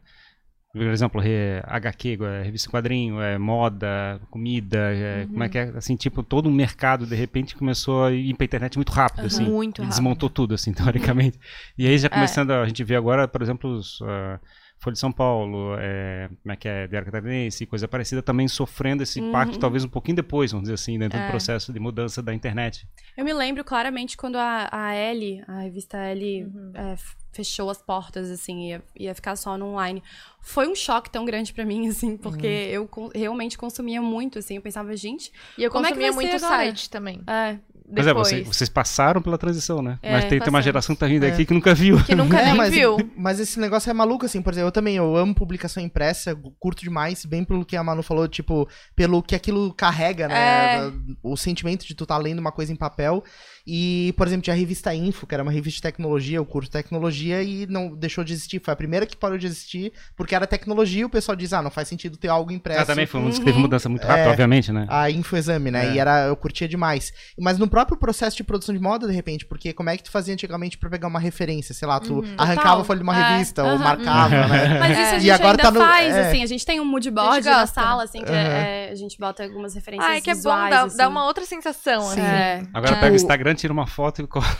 [0.71, 5.57] por exemplo, re- HQ, é, revista em quadrinho, é, moda, comida, é, como é que
[5.57, 5.63] é?
[5.75, 9.43] Assim, tipo, todo um mercado, de repente, começou a ir pra internet muito rápido, assim.
[9.49, 9.89] Muito E rápido.
[9.89, 11.39] desmontou tudo, assim, teoricamente.
[11.77, 13.99] E aí já começando, a, a gente vê agora, por exemplo, os...
[14.03, 14.39] ah,
[14.81, 19.03] Folha de São Paulo, é, como é que é, Diário Catarinense, coisa parecida, também sofrendo
[19.03, 21.29] esse impacto, talvez um pouquinho depois, vamos dizer assim, dentro do É.
[21.29, 22.87] processo de mudança da internet.
[23.17, 26.71] Eu me lembro claramente quando a, a L, a revista L, Uhum.
[26.73, 26.95] é,
[27.31, 30.01] fechou as portas, assim, ia, ia ficar só no online.
[30.41, 34.55] Foi um choque tão grande pra mim, assim, porque eu con- realmente consumia muito, assim,
[34.55, 36.63] eu pensava, gente, E eu Como é que consumia ser muito agora?
[36.63, 37.21] site também.
[37.27, 37.59] é, é,
[38.03, 38.27] Depois.
[38.29, 39.97] você- vocês passaram pela transição, né?
[40.01, 41.31] É, Mas tem, tem uma geração que tá vindo É.
[41.31, 42.03] aqui que nunca viu.
[42.03, 42.97] Que nunca É, nem mas, viu.
[43.17, 46.81] mas esse negócio é maluco, assim, por exemplo, eu também, eu amo publicação impressa, curto
[46.83, 50.87] demais, bem pelo que a Manu falou, tipo, pelo que aquilo carrega, né?
[50.87, 50.91] É.
[51.23, 53.23] O sentimento de tu tá lendo uma coisa em papel.
[53.65, 56.69] E, por exemplo, tinha a revista Info, que era uma revista de tecnologia, eu curto
[56.71, 58.59] tecnologia e não deixou de existir.
[58.59, 61.61] Foi a primeira que parou de existir, porque era tecnologia e o pessoal diz, ah,
[61.61, 62.81] não faz sentido ter algo impresso.
[62.81, 64.31] Ah, também foi um dos que teve mudança muito rápida, É.
[64.31, 64.85] obviamente, né?
[64.89, 65.87] a Infoexame, né?
[65.89, 65.93] É.
[65.93, 67.11] E era, eu curtia demais.
[67.37, 70.11] Mas no próprio processo de produção de moda, de repente, porque como é que tu
[70.11, 71.73] fazia antigamente pra pegar uma referência?
[71.73, 72.81] Sei lá, tu arrancava Total.
[72.81, 74.79] a folha de uma É, revista ou marcava, né?
[74.79, 76.27] Mas isso a E gente agora ainda tá no- faz, é.
[76.29, 76.43] assim.
[76.43, 79.17] A gente tem um mood A board na sala, assim, que é- é- a gente
[79.19, 80.97] bota algumas referências Ai, que é bom, visuais, dá, assim.
[80.97, 82.21] dá uma outra sensação, Sim.
[82.21, 82.21] assim.
[82.21, 82.63] É.
[82.73, 84.49] Agora Tipo- pega o Instagram, tira uma foto e coloca.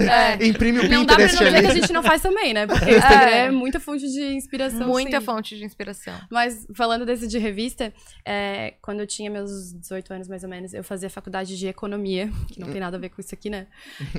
[0.00, 1.66] É, imprime o Não dá pra Pinterest não dizer ali.
[1.66, 2.66] que a gente não faz também, né?
[2.66, 5.26] Porque o Instagram é muita fonte de inspiração, Muita sim.
[5.26, 6.14] fonte de inspiração.
[6.30, 7.92] Mas falando desse de revista,
[8.24, 12.30] é, quando eu tinha meus 18 anos, mais ou menos, eu fazia faculdade de economia,
[12.48, 13.66] que não tem nada a ver com isso aqui, né?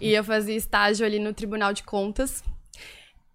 [0.01, 2.43] E eu fazia estágio ali no Tribunal de Contas.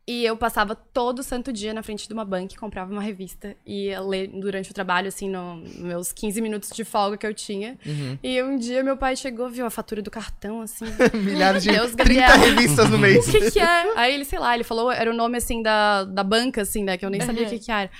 [0.09, 3.57] E eu passava todo santo dia na frente de uma banca e comprava uma revista.
[3.67, 7.27] E ia ler durante o trabalho, assim, no- nos meus 15 minutos de folga que
[7.27, 7.77] eu tinha.
[7.85, 8.17] Uhum.
[8.23, 10.85] E um dia meu pai chegou, viu a fatura do cartão, assim.
[11.13, 12.37] Milhares de Deus, 30 Gabriela.
[12.37, 13.27] revistas no mês.
[13.27, 13.99] O que que é?
[13.99, 16.97] Aí ele, sei lá, ele falou, era o nome, assim, da, da banca, assim, né?
[16.97, 17.91] Que eu nem sabia o que que era.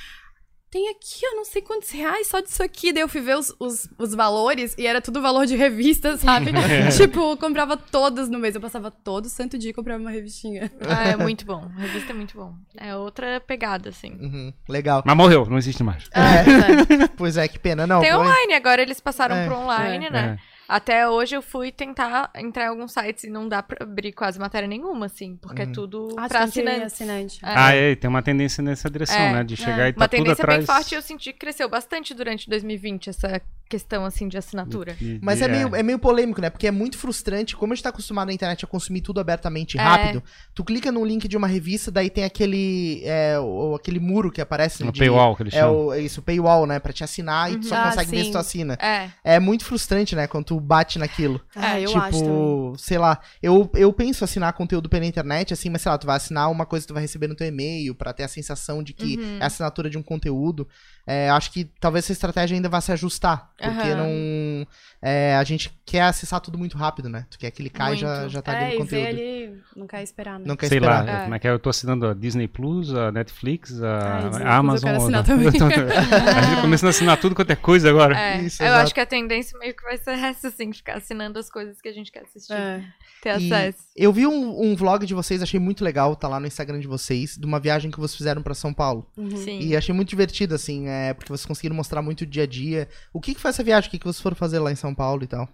[0.77, 2.93] Tem aqui, eu não sei quantos reais só disso aqui.
[2.93, 6.51] Daí eu fui ver os, os, os valores e era tudo valor de revista, sabe?
[6.95, 8.55] tipo, eu comprava todas no mês.
[8.55, 10.71] Eu passava todo santo dia e comprava uma revistinha.
[10.87, 11.67] Ah, é muito bom.
[11.79, 12.53] A revista é muito bom.
[12.77, 14.11] É outra pegada, assim.
[14.21, 15.03] Uhum, legal.
[15.07, 16.11] Mas morreu, não existe mais.
[16.13, 17.87] É, pois é, que pena.
[17.87, 20.11] Não, Tem foi- online, agora eles passaram É, pro online, é.
[20.11, 20.39] né?
[20.69, 24.39] Até hoje eu fui tentar entrar em alguns sites e não dá pra abrir quase
[24.39, 26.83] matéria nenhuma, assim, porque é tudo Ah, pra assinantes.
[26.93, 27.39] assinante.
[27.45, 27.49] É.
[27.55, 29.45] Ah, é, tem uma tendência nessa direção, É, né?
[29.45, 30.59] De chegar e tá Uma tudo tendência atrás.
[30.59, 34.95] bem forte eu senti que cresceu bastante durante 2020, essa questão assim de assinatura.
[34.95, 36.49] De- Mas de- é meio, é meio polêmico, né?
[36.51, 37.57] Porque é muito frustrante.
[37.57, 39.83] Como a gente tá acostumado na internet a consumir tudo abertamente e É.
[39.83, 40.23] rápido,
[40.55, 43.03] tu clica num link de uma revista, daí tem aquele.
[43.05, 44.85] É, o- aquele muro que aparece.
[44.85, 45.87] No de- paywall que eles É, chamam.
[45.87, 46.79] o, é isso, paywall, né?
[46.79, 48.75] Pra te assinar e tu só Ah, consegue ver se tu assina.
[48.81, 49.11] É.
[49.25, 50.27] É muito frustrante, né?
[50.29, 51.41] Quando tu bate naquilo.
[51.55, 52.75] Ah, eu tipo, acho também.
[52.79, 56.17] sei lá, eu, eu penso assinar conteúdo pela internet, assim, mas sei lá, tu vai
[56.17, 58.93] assinar uma coisa que tu vai receber no teu e-mail pra ter a sensação de
[58.93, 59.39] que Uhum.
[59.39, 60.69] é a assinatura de um conteúdo.
[61.07, 63.97] É, acho que talvez essa estratégia ainda vá se ajustar, porque Aham.
[63.97, 64.67] não.
[65.01, 67.25] é, a gente quer acessar tudo muito rápido, né?
[67.31, 69.07] Tu quer clicar e já, já tá ali É, no e conteúdo.
[69.07, 70.45] ali, não quer esperar, né?
[70.49, 71.05] Não quer Sei esperar.
[71.05, 71.23] lá, É.
[71.23, 71.51] como é que é?
[71.53, 74.77] Eu tô assinando a Disney Plus, a Netflix, Ah, a, Disney Plus a Amazon.
[74.77, 75.47] eu quero assinar a- também.
[75.47, 78.19] a gente tá começando a assinar tudo quanto é coisa agora.
[78.19, 78.83] É, Isso, eu exato.
[78.83, 81.89] acho que a tendência meio que vai ser essa, assim, ficar assinando as coisas que
[81.89, 82.53] a gente quer assistir.
[82.53, 82.83] É.
[83.23, 83.79] Ter E acesso.
[83.97, 86.87] eu vi um, um vlog de vocês, achei muito legal, tá lá no Instagram de
[86.89, 89.07] vocês, de uma viagem que vocês fizeram pra São Paulo.
[89.17, 89.37] Uhum.
[89.37, 89.61] Sim.
[89.61, 92.89] E achei muito divertido, assim, é, porque vocês conseguiram mostrar muito o dia a dia.
[93.13, 93.89] O que, que foi essa viagem?
[93.89, 95.49] O que, que vocês foram fazer lá em São Paulo e tal?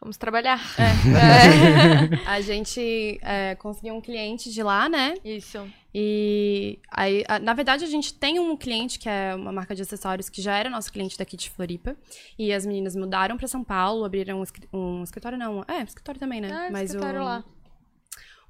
[0.00, 0.60] Vamos trabalhar.
[1.16, 2.28] É.
[2.28, 5.14] A gente é, conseguiu um cliente de lá, né?
[5.24, 5.66] Isso.
[5.94, 9.80] E aí, a- na verdade, a gente tem um cliente que é uma marca de
[9.82, 11.96] acessórios que já era nosso cliente daqui de Floripa.
[12.38, 15.64] E as meninas mudaram pra São Paulo, abriram um, um escritório, não.
[15.66, 16.50] É, escritório também, né?
[16.52, 17.44] Ah, Mas escritório o, lá.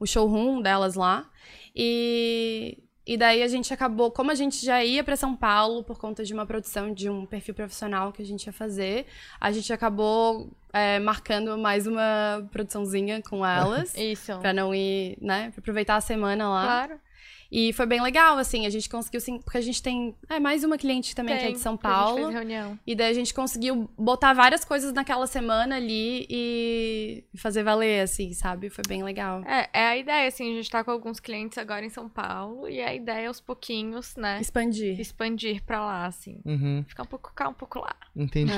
[0.00, 1.30] o showroom delas lá.
[1.74, 5.96] E, e daí a gente acabou, como a gente já ia pra São Paulo por
[5.96, 9.06] conta de uma produção de um perfil profissional que a gente ia fazer,
[9.40, 13.94] a gente acabou é, marcando mais uma produçãozinha com elas.
[13.96, 14.36] Isso.
[14.38, 15.50] Pra não ir, né?
[15.52, 16.64] Pra aproveitar a semana lá.
[16.64, 17.00] Claro.
[17.50, 20.64] E foi bem legal, assim, a gente conseguiu, sim, porque a gente tem é, mais
[20.64, 22.16] uma cliente também que é Tem, de São que a gente Paulo.
[22.24, 22.78] fez reunião.
[22.86, 28.32] E daí a gente conseguiu botar várias coisas naquela semana ali e fazer valer, assim,
[28.34, 28.68] sabe?
[28.70, 29.42] Foi bem legal.
[29.44, 32.68] É, é a ideia, assim, a gente tá com alguns clientes agora em São Paulo
[32.68, 34.98] e a ideia é aos pouquinhos, né, Expandir.
[35.00, 36.40] expandir pra lá, assim.
[36.44, 37.94] Uhum, Ficar um pouco cá, um pouco lá.
[38.14, 38.52] entendi.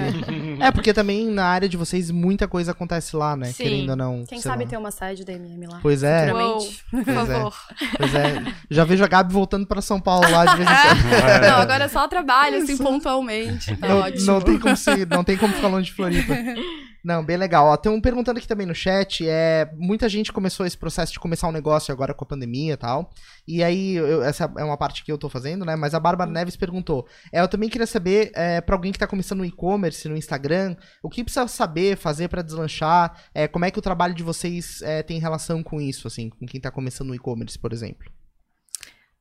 [0.61, 0.71] É.
[0.73, 3.47] porque também na área de vocês muita coisa acontece lá, né?
[3.53, 3.63] Sim.
[3.65, 4.17] Querendo ou não.
[4.25, 4.71] Quem sei sabe lá.
[4.71, 5.79] ter uma sede da MM lá.
[5.83, 6.85] Pois é, futuramente.
[6.91, 7.15] Por Pois é.
[7.15, 7.55] favor.
[7.99, 8.55] pois é.
[8.79, 11.43] Já vejo a Gabi voltando pra São Paulo lá de vez em quando.
[11.43, 13.77] Não, agora é só trabalho, assim, pontualmente.
[13.77, 14.25] Tá Não, ótimo.
[14.27, 16.33] não tem como se, não tem como ficar longe de Floripa.
[17.05, 17.67] Não, bem legal.
[17.67, 21.19] Ó, tem um perguntando aqui também no chat, é, muita gente começou esse processo de
[21.19, 23.11] começar um negócio agora com a pandemia e tal.
[23.49, 25.75] E aí, eu- essa é uma parte que eu tô fazendo, né?
[25.75, 27.05] Mas a Bárbara Neves perguntou.
[27.33, 30.77] É, eu também queria saber, é, para alguém que tá começando no e-commerce, no Instagram,
[31.03, 33.13] o que precisa saber, fazer pra deslanchar?
[33.35, 36.47] É, como é que o trabalho de vocês é, tem relação com isso, assim, com
[36.47, 38.09] quem tá começando no e-commerce, por exemplo?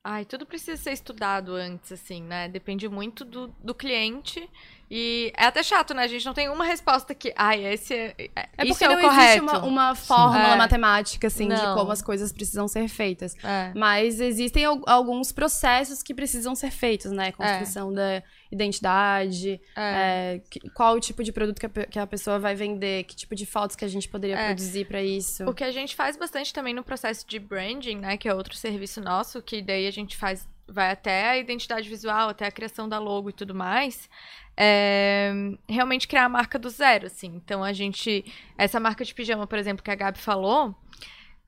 [0.10, 2.48] Ai, tudo precisa ser estudado antes, assim, né?
[2.48, 4.50] Depende muito do, do cliente.
[4.90, 6.04] E é até chato, né?
[6.04, 8.90] A gente não tem uma resposta que, ai, esse é, é, É isso porque é
[8.90, 9.22] o não correto.
[9.22, 10.56] existe uma, uma fórmula É.
[10.56, 11.76] matemática, assim, de Não.
[11.76, 13.36] como as coisas precisam ser feitas.
[13.44, 13.74] É.
[13.76, 17.34] Mas existem al- alguns processos que precisam ser feitos, né?
[17.34, 20.36] Construção da identidade, É.
[20.36, 23.16] é, que- qual o tipo de produto que a, que a pessoa vai vender, que
[23.16, 24.46] tipo de fotos que a gente poderia É.
[24.48, 25.44] produzir pra isso.
[25.46, 28.18] O que a gente faz bastante também no processo de branding, né?
[28.18, 32.30] Que é outro serviço nosso, que daí a gente faz, vai até a identidade visual,
[32.30, 34.10] até a criação da logo e tudo mais.
[34.56, 35.32] É
[35.70, 37.28] realmente criar a marca do zero, assim.
[37.36, 38.26] Então a gente.
[38.58, 40.76] Essa marca de pijama, por exemplo, que a Gabi falou.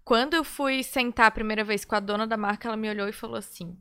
[0.05, 3.07] Quando eu fui sentar a primeira vez com a dona da marca, ela me olhou
[3.07, 3.75] e falou assim: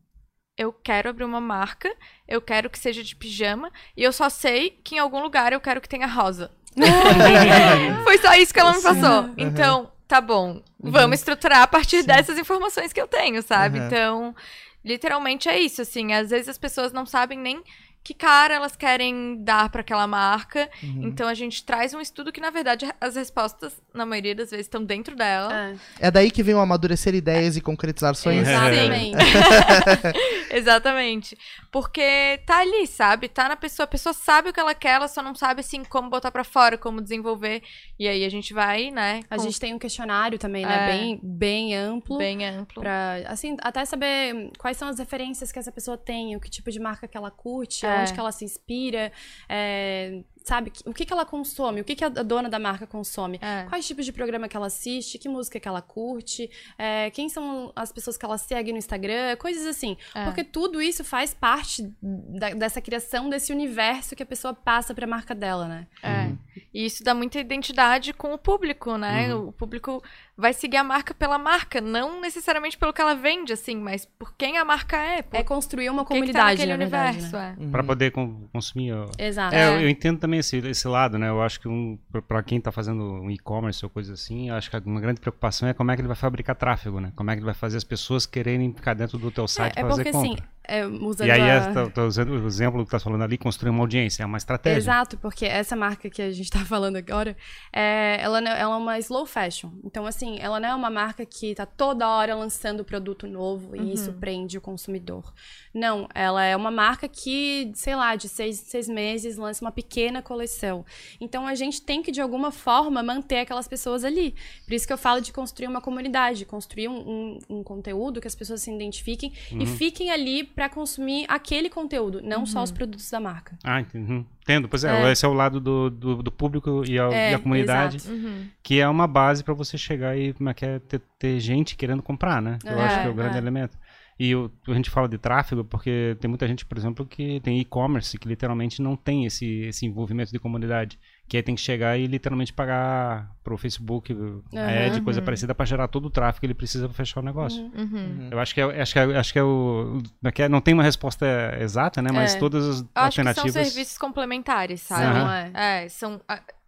[0.58, 1.88] Eu quero abrir uma marca,
[2.26, 5.60] eu quero que seja de pijama, e eu só sei que em algum lugar eu
[5.60, 6.50] quero que tenha rosa.
[8.04, 9.30] Foi só isso que ela me passou.
[9.36, 10.60] Então, tá bom.
[10.80, 13.78] Vamos estruturar a partir dessas informações que eu tenho, sabe?
[13.78, 13.86] Uhum.
[13.86, 14.36] Então,
[14.84, 16.12] literalmente é isso, assim.
[16.12, 17.62] Às vezes as pessoas não sabem nem
[18.08, 20.66] que cara elas querem dar pra aquela marca.
[20.82, 21.02] Uhum.
[21.08, 24.64] Então a gente traz um estudo que, na verdade, as respostas, na maioria das vezes,
[24.64, 25.52] estão dentro dela.
[26.00, 28.48] É, É daí que vem o amadurecer ideias e concretizar sonhos?
[28.48, 29.16] exatamente.
[30.50, 31.36] Exatamente.
[31.70, 33.28] Porque tá ali, sabe?
[33.28, 33.84] Tá na pessoa.
[33.84, 36.44] A pessoa sabe o que ela quer, ela só não sabe, assim, como botar pra
[36.44, 37.62] fora, como desenvolver.
[37.98, 39.20] E aí a gente vai, né?
[39.30, 40.86] A com- gente tem um questionário também, né?
[40.88, 40.92] É.
[40.92, 42.16] Bem, bem amplo.
[42.16, 42.82] bem amplo.
[42.82, 46.70] Pra, assim, até saber quais são as referências que essa pessoa tem, o que tipo
[46.70, 47.97] de marca que ela curte, É.
[48.02, 49.12] onde que ela se inspira,
[49.48, 50.72] é, sabe?
[50.86, 53.38] O que, que ela consome, o que, que a dona da marca consome.
[53.42, 53.64] É.
[53.68, 57.72] Quais tipos de programa que ela assiste, que música que ela curte, é, quem são
[57.76, 59.96] as pessoas que ela segue no Instagram, coisas assim.
[60.14, 60.24] É.
[60.24, 65.06] Porque tudo isso faz parte da- dessa criação desse universo que a pessoa passa pra
[65.06, 65.86] marca dela, né?
[66.02, 66.32] É.
[66.72, 69.34] E isso dá muita identidade com o público, né?
[69.34, 70.02] O público
[70.36, 74.34] vai seguir a marca pela marca, não necessariamente pelo que ela vende, assim, mas por
[74.36, 75.22] quem a marca é.
[75.22, 77.56] Por É construir uma que tá comunidade, na verdade, universo, né?
[77.60, 77.66] é.
[77.70, 78.92] Pra poder con- consumir.
[79.18, 79.54] Exato.
[79.54, 79.84] É, eu, É.
[79.84, 81.28] eu entendo também esse, esse lado, né?
[81.28, 84.54] Eu acho que um, pra- pra quem tá fazendo um e-commerce ou coisa assim, eu
[84.54, 87.12] acho que uma grande preocupação é como é que ele vai fabricar tráfego, né?
[87.16, 89.80] Como é que ele vai fazer as pessoas quererem ficar dentro do teu site É,
[89.80, 90.42] é pra fazer porque compra.
[90.44, 92.02] assim, é, usando E aí, a...
[92.06, 94.78] usando o exemplo que tá falando ali, construir uma audiência, é uma estratégia.
[94.78, 97.36] Exato, porque essa marca que a gente tá falando agora,
[97.72, 99.70] é, ela, não- ela é uma slow fashion.
[99.84, 103.92] Então, assim, ela não é uma marca que tá toda hora lançando produto novo e
[103.92, 105.32] isso prende o consumidor.
[105.74, 110.20] Não, ela é uma marca que, sei lá, de seis, seis meses lança uma pequena
[110.22, 110.84] coleção.
[111.20, 114.34] Então, a gente tem que, de alguma forma, manter aquelas pessoas ali.
[114.66, 118.26] Por isso que eu falo de construir uma comunidade, construir um, um- um conteúdo que
[118.26, 123.08] as pessoas se identifiquem e fiquem ali pra consumir aquele conteúdo, não só os produtos
[123.08, 123.56] da marca.
[123.62, 124.24] Ah, uhum.
[124.42, 124.68] entendo.
[124.68, 127.38] Pois é, esse é o lado do, do, do público e a, É, e a
[127.38, 127.98] comunidade.
[128.10, 128.48] Uhum.
[128.60, 132.02] que é uma base para você chegar e é que é, ter, ter gente querendo
[132.02, 132.58] comprar, né?
[132.64, 133.38] Eu É, acho que é o grande é.
[133.38, 133.78] elemento.
[134.18, 137.60] E o- a gente fala de tráfego porque tem muita gente, por exemplo, que tem
[137.60, 140.98] e-commerce que literalmente não tem esse, esse envolvimento de comunidade.
[141.28, 144.16] Que aí tem que chegar e literalmente pagar pro Facebook,
[144.54, 147.62] ad, coisa parecida, para gerar todo o tráfego que ele precisa para fechar o negócio.
[147.76, 148.28] Uhum.
[148.30, 149.98] Eu acho que é, acho que é, acho que é o.
[150.20, 150.48] como é que é?
[150.48, 151.26] Não tem uma resposta
[151.60, 152.10] exata, né?
[152.12, 152.38] Mas É.
[152.38, 153.66] todas as Eu acho que são alternativas.
[153.68, 155.52] serviços complementares, sabe?
[155.54, 155.84] É.
[155.84, 156.20] É, são.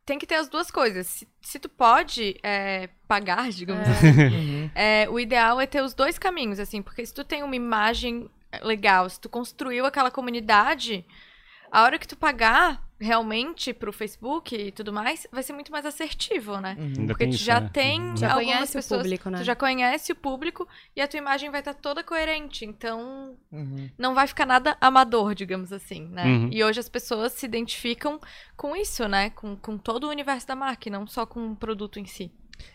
[0.04, 1.06] Tem que ter as duas coisas.
[1.06, 3.90] Se, se tu pode é, pagar, digamos É.
[3.92, 4.70] assim, Uhum.
[4.74, 8.28] é, o ideal é ter os dois caminhos, assim, porque se tu tem uma imagem
[8.62, 11.04] legal, se tu construiu aquela comunidade,
[11.70, 15.86] a hora que tu pagar realmente pro Facebook e tudo mais, vai ser muito mais
[15.86, 16.76] assertivo, né?
[16.78, 17.06] Uhum.
[17.06, 17.70] Porque tu já né?
[17.72, 18.16] tem Uhum.
[18.16, 19.38] Já algumas conhece o pessoas, público, né?
[19.38, 22.66] Tu já conhece o público e a tua imagem vai estar toda coerente.
[22.66, 23.88] Então, Uhum.
[23.96, 26.24] não vai ficar nada amador, digamos assim, né?
[26.24, 26.48] Uhum.
[26.52, 28.20] E hoje as pessoas se identificam
[28.54, 29.30] com isso, né?
[29.30, 32.30] Com, com todo o universo da marca, e não só com o produto em si.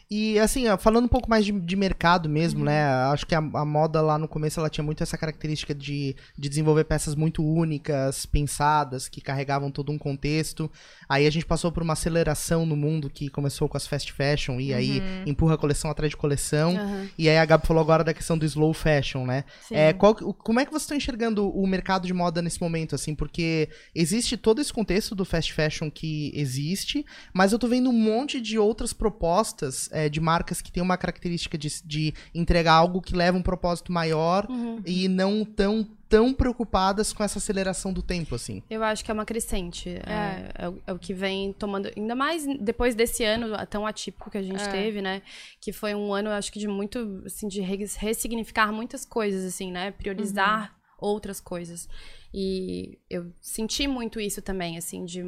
[0.09, 2.65] E assim, falando um pouco mais de, de mercado mesmo, Uhum.
[2.65, 2.85] né?
[3.11, 6.47] Acho que a, a moda lá no começo ela tinha muito essa característica de, de
[6.49, 10.69] desenvolver peças muito únicas, pensadas, que carregavam todo um contexto.
[11.09, 14.59] Aí a gente passou por uma aceleração no mundo que começou com as fast fashion
[14.59, 15.23] e aí Uhum.
[15.25, 16.75] empurra coleção atrás de coleção.
[16.77, 17.09] Aham.
[17.17, 19.43] E aí a Gabi falou agora da questão do slow fashion, né?
[19.67, 19.75] Sim.
[19.75, 23.15] É, qual como é que vocês estão enxergando o mercado de moda nesse momento, assim?
[23.15, 27.93] Porque existe todo esse contexto do fast fashion que existe, mas eu tô vendo um
[27.93, 33.01] monte de outras propostas é, de marcas que têm uma característica de, de entregar algo
[33.01, 34.81] que leva um propósito maior Uhum.
[34.85, 38.61] e não tão, tão preocupadas com essa aceleração do tempo, assim.
[38.69, 39.89] Eu acho que é uma crescente.
[40.05, 41.89] É, é o- é o que vem tomando.
[41.95, 44.67] Ainda mais depois desse ano tão atípico que a gente É.
[44.67, 45.21] teve, né?
[45.59, 49.43] Que foi um ano, eu acho que de muito, assim, de re- ressignificar muitas coisas,
[49.45, 49.91] assim, né?
[49.91, 50.75] Priorizar
[51.05, 51.87] outras coisas.
[52.33, 55.21] E eu senti muito isso também, assim, de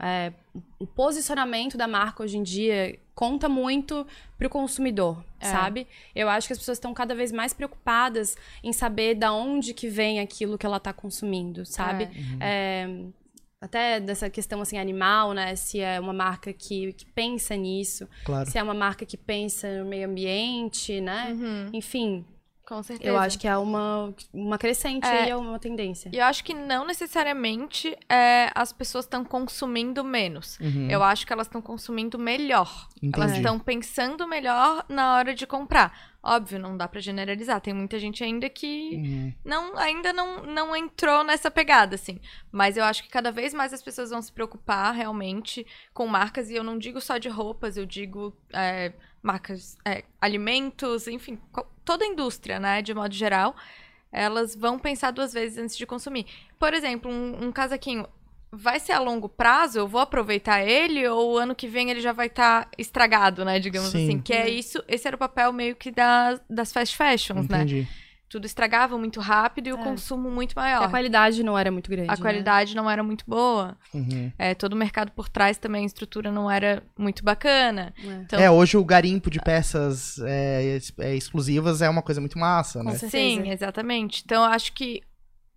[0.00, 0.32] é,
[0.78, 4.06] o posicionamento da marca hoje em dia conta muito
[4.36, 5.46] pro consumidor, É.
[5.46, 5.86] sabe?
[6.14, 9.88] Eu acho que as pessoas estão cada vez mais preocupadas em saber da onde que
[9.88, 12.08] vem aquilo que ela tá consumindo, sabe?
[12.40, 12.88] É,
[13.60, 15.54] até dessa questão assim animal, né?
[15.56, 18.48] Se é uma marca que, que pensa nisso, Claro.
[18.50, 21.32] se é uma marca que pensa no meio ambiente, né?
[21.32, 22.24] Uhum, Enfim,
[22.68, 23.08] com certeza.
[23.10, 25.22] eu acho que é uma, uma crescente É.
[25.24, 26.10] aí, é uma tendência.
[26.12, 30.58] E eu acho que não necessariamente é, as pessoas estão consumindo menos.
[30.60, 30.86] Uhum.
[30.90, 32.88] Eu acho que elas estão consumindo melhor.
[33.02, 33.38] Elas Entendi.
[33.38, 36.16] estão pensando melhor na hora de comprar.
[36.22, 37.60] Óbvio, não dá pra generalizar.
[37.60, 39.32] Tem muita gente ainda que Uhum.
[39.44, 42.20] não, ainda não, não entrou nessa pegada, assim.
[42.52, 46.50] Mas eu acho que cada vez mais as pessoas vão se preocupar realmente com marcas,
[46.50, 48.92] e eu não digo só de roupas, eu digo é,
[49.22, 51.38] marcas, é, alimentos, enfim,
[51.84, 53.54] toda a indústria, né, de modo geral,
[54.12, 56.26] elas vão pensar duas vezes antes de consumir.
[56.58, 58.06] Por exemplo, um, um casaquinho.
[58.50, 59.78] Vai ser a longo prazo?
[59.78, 63.58] Eu vou aproveitar ele ou ano que vem ele já vai estar estragado, né?
[63.58, 64.04] Digamos Sim.
[64.04, 64.20] assim.
[64.22, 64.82] Que é isso.
[64.88, 67.66] Esse era o papel meio que da, das fast fashions, né?
[68.28, 69.82] Tudo estragava muito rápido e o É.
[69.82, 70.90] consumo muito A maior.
[70.90, 72.10] qualidade não era muito grande.
[72.10, 72.20] A né?
[72.20, 73.76] qualidade não era muito boa.
[73.94, 74.30] Uhum.
[74.38, 77.94] É, todo o mercado por trás também, a estrutura não era muito bacana.
[78.04, 78.06] É.
[78.06, 82.82] Então, É, hoje o garimpo de peças é, é, exclusivas é uma coisa muito massa,
[82.84, 82.94] né?
[82.96, 84.22] sim, exatamente.
[84.24, 85.02] Então, eu acho que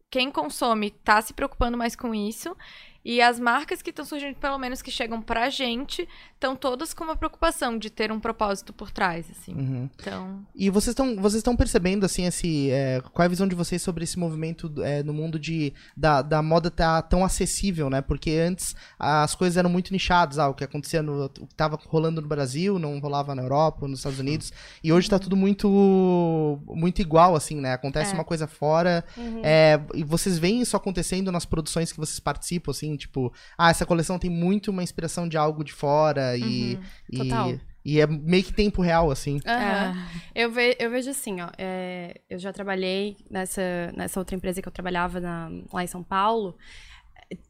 [0.09, 2.55] quem consome tá se preocupando mais com isso.
[3.03, 7.03] E as marcas que estão surgindo, pelo menos que chegam pra gente, estão todas com
[7.03, 9.53] uma preocupação de ter um propósito por trás, assim.
[9.53, 9.89] Uhum.
[9.95, 13.55] Então, E vocês estão vocês estão percebendo assim esse é, qual é a visão de
[13.55, 18.01] vocês sobre esse movimento é, no mundo de da, da moda tá tão acessível, né?
[18.01, 21.79] Porque antes as coisas eram muito nichadas, ah, o que acontecia no o que tava
[21.87, 26.59] rolando no Brasil não rolava na Europa, nos Estados Unidos, e hoje tá tudo muito
[26.67, 27.73] muito igual assim, né?
[27.73, 28.13] Acontece É.
[28.13, 29.41] uma coisa fora, Uhum.
[29.43, 33.85] é, e vocês veem isso acontecendo nas produções que vocês participam, assim, tipo, ah, essa
[33.85, 36.81] coleção tem muito uma inspiração de algo de fora e Uhum.
[37.11, 37.59] e, Total.
[37.85, 39.39] e é meio que tempo real assim.
[39.45, 39.95] Aham.
[40.35, 41.49] Eu, ve- eu vejo assim, ó.
[41.57, 43.61] é, eu já trabalhei nessa,
[43.95, 46.55] nessa outra empresa que eu trabalhava na- lá em São Paulo.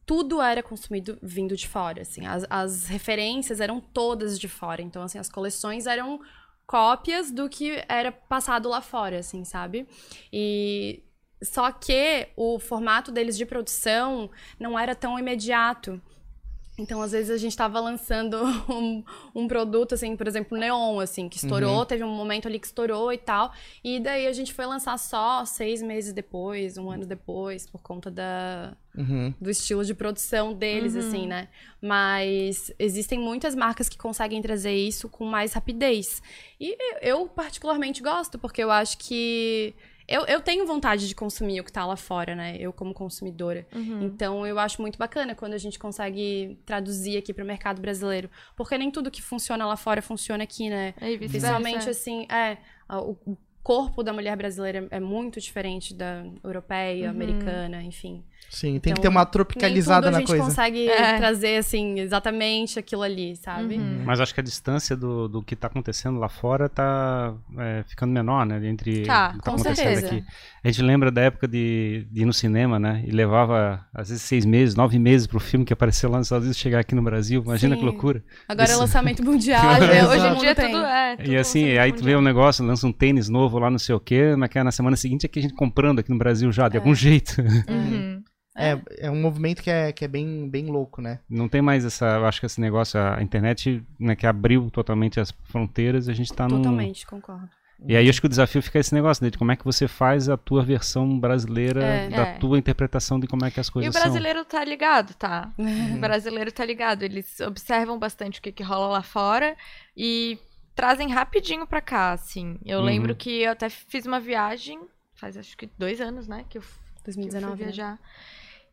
[0.05, 2.25] Tudo era consumido vindo de fora, assim.
[2.27, 4.81] As, as referências eram todas de fora.
[4.81, 6.19] Então, assim, as coleções eram
[6.67, 9.87] cópias do que era passado lá fora, assim, sabe?
[10.31, 11.03] E
[11.41, 14.29] só que o formato deles de produção
[14.59, 16.01] não era tão imediato.
[16.77, 18.37] Então, às vezes, a gente estava lançando
[18.67, 19.03] um,
[19.35, 21.85] um, produto, assim, por exemplo, Neon, assim, que estourou, uhum.
[21.85, 23.51] teve um momento ali que estourou e tal.
[23.83, 28.09] E daí a gente foi lançar só seis meses depois, um ano depois, por conta
[28.09, 29.33] da, uhum.
[29.39, 30.99] do estilo de produção deles, uhum.
[30.99, 31.49] assim, né?
[31.81, 36.21] Mas existem muitas marcas que conseguem trazer isso com mais rapidez.
[36.59, 39.75] E eu, particularmente, gosto, porque eu acho que
[40.11, 42.57] eu, eu tenho vontade de consumir o que tá lá fora, né?
[42.59, 43.65] Eu, como consumidora.
[43.73, 44.03] Uhum.
[44.03, 48.29] Então, eu acho muito bacana quando a gente consegue traduzir aqui pro mercado brasileiro.
[48.55, 50.93] Porque nem tudo que funciona lá fora funciona aqui, né?
[50.99, 52.57] É, Principalmente, assim, é.
[52.89, 57.11] O corpo da mulher brasileira é muito diferente da europeia, uhum.
[57.11, 58.23] americana, enfim.
[58.49, 60.33] Sim, tem então, que ter uma tropicalizada na coisa.
[60.33, 61.17] a gente consegue é.
[61.17, 63.77] trazer, assim, exatamente aquilo ali, sabe?
[63.77, 64.03] Uhum.
[64.05, 68.11] Mas acho que a distância do, do que tá acontecendo lá fora tá é, ficando
[68.11, 68.59] menor, né?
[68.67, 70.07] Entre tá, o que tá acontecendo certeza.
[70.07, 70.25] aqui.
[70.63, 73.01] A gente lembra da época de, de ir no cinema, né?
[73.07, 76.43] E levava, às vezes, seis meses, nove meses pro filme que apareceu lá nos Estados
[76.43, 77.41] Unidos chegar aqui no Brasil.
[77.41, 77.79] Imagina Sim.
[77.79, 78.21] que loucura.
[78.49, 78.75] Agora Isso.
[78.77, 79.79] é lançamento mundial.
[79.79, 80.07] né?
[80.07, 81.15] Hoje em dia tudo é.
[81.15, 83.95] Tudo e assim, aí tu vê um negócio, lança um tênis novo lá, não sei
[83.95, 86.51] o quê, mas que é na semana seguinte aqui a gente comprando aqui no Brasil
[86.51, 86.79] já, de é.
[86.79, 87.41] algum jeito.
[87.69, 88.21] Uhum.
[88.61, 91.19] É, é, um movimento que é, que é bem, bem louco, né?
[91.29, 92.05] Não tem mais essa.
[92.05, 96.31] Eu acho que esse negócio, a internet, né, que abriu totalmente as fronteiras, a gente
[96.33, 96.57] tá no.
[96.57, 97.09] Totalmente, num...
[97.09, 97.49] concordo.
[97.87, 99.87] E aí acho que o desafio fica esse negócio, né, de como é que você
[99.87, 102.37] faz a tua versão brasileira é, da é.
[102.37, 104.01] tua interpretação de como é que as coisas são.
[104.01, 104.45] E o brasileiro são.
[104.45, 105.51] tá ligado, tá?
[105.57, 105.95] Uhum.
[105.95, 107.01] O brasileiro tá ligado.
[107.01, 109.57] Eles observam bastante o que, que rola lá fora
[109.97, 110.37] e
[110.75, 112.59] trazem rapidinho pra cá, assim.
[112.63, 112.85] Eu uhum.
[112.85, 114.79] lembro que eu até fiz uma viagem,
[115.15, 116.63] faz acho que dois anos, né, que eu,
[117.03, 117.71] 2019, que eu fui né?
[117.71, 117.91] viajar.
[117.93, 117.99] Né?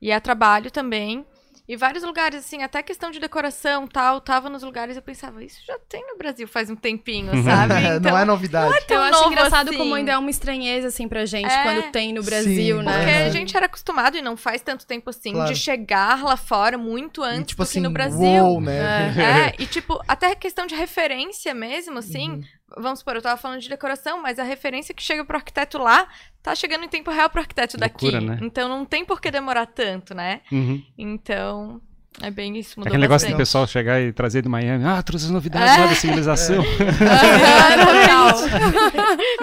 [0.00, 1.26] E a trabalho também.
[1.68, 5.60] E vários lugares, assim, até questão de decoração tal, tava nos lugares eu pensava, isso
[5.66, 7.74] já tem no Brasil faz um tempinho, sabe?
[7.98, 8.70] Então, não é novidade.
[8.70, 9.76] Não é eu acho engraçado assim.
[9.76, 11.62] como ainda é uma estranheza, assim, pra gente, é...
[11.62, 12.96] quando tem no Brasil, Sim, né?
[12.96, 15.52] Porque a gente era acostumado, e não faz tanto tempo assim, claro.
[15.52, 18.44] de chegar lá fora muito antes e, tipo do assim, que no Brasil.
[18.44, 19.14] Uou, né?
[19.14, 22.42] É, é, e tipo, até questão de referência mesmo, assim, uhum
[22.76, 26.08] vamos supor, eu tava falando de decoração, mas a referência que chega pro arquiteto lá
[26.42, 28.26] tá chegando em tempo real pro arquiteto Loucura, daqui.
[28.26, 28.38] Né?
[28.42, 30.40] Então não tem por que demorar tanto, né?
[30.52, 30.82] Uhum.
[30.96, 31.80] Então,
[32.20, 35.26] é bem isso, mudou Aquele negócio do pessoal chegar e trazer de Miami, ah, trouxe
[35.26, 35.78] as novidades é.
[35.78, 36.62] lá da civilização.
[36.62, 36.66] É,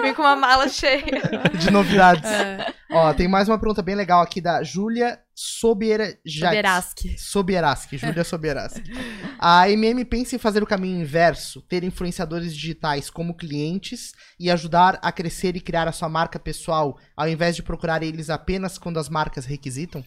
[0.02, 1.22] Vem com uma mala cheia.
[1.58, 2.30] De novidades.
[2.30, 2.74] É.
[2.90, 6.18] Ó, tem mais uma pergunta bem legal aqui da Júlia Sobiera...
[6.26, 7.18] Sobieraski.
[7.18, 8.92] Sobieraski, Júlia Sobieraski.
[9.38, 14.98] A MM pensa em fazer o caminho inverso, ter influenciadores digitais como clientes e ajudar
[15.02, 18.98] a crescer e criar a sua marca pessoal, ao invés de procurar eles apenas quando
[18.98, 20.04] as marcas requisitam?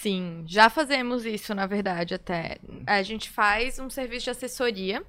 [0.00, 2.58] Sim, já fazemos isso, na verdade, até.
[2.86, 5.02] A gente faz um serviço de assessoria.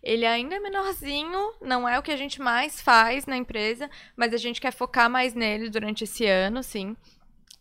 [0.00, 4.32] Ele ainda é menorzinho, não é o que a gente mais faz na empresa, mas
[4.32, 6.96] a gente quer focar mais nele durante esse ano, sim.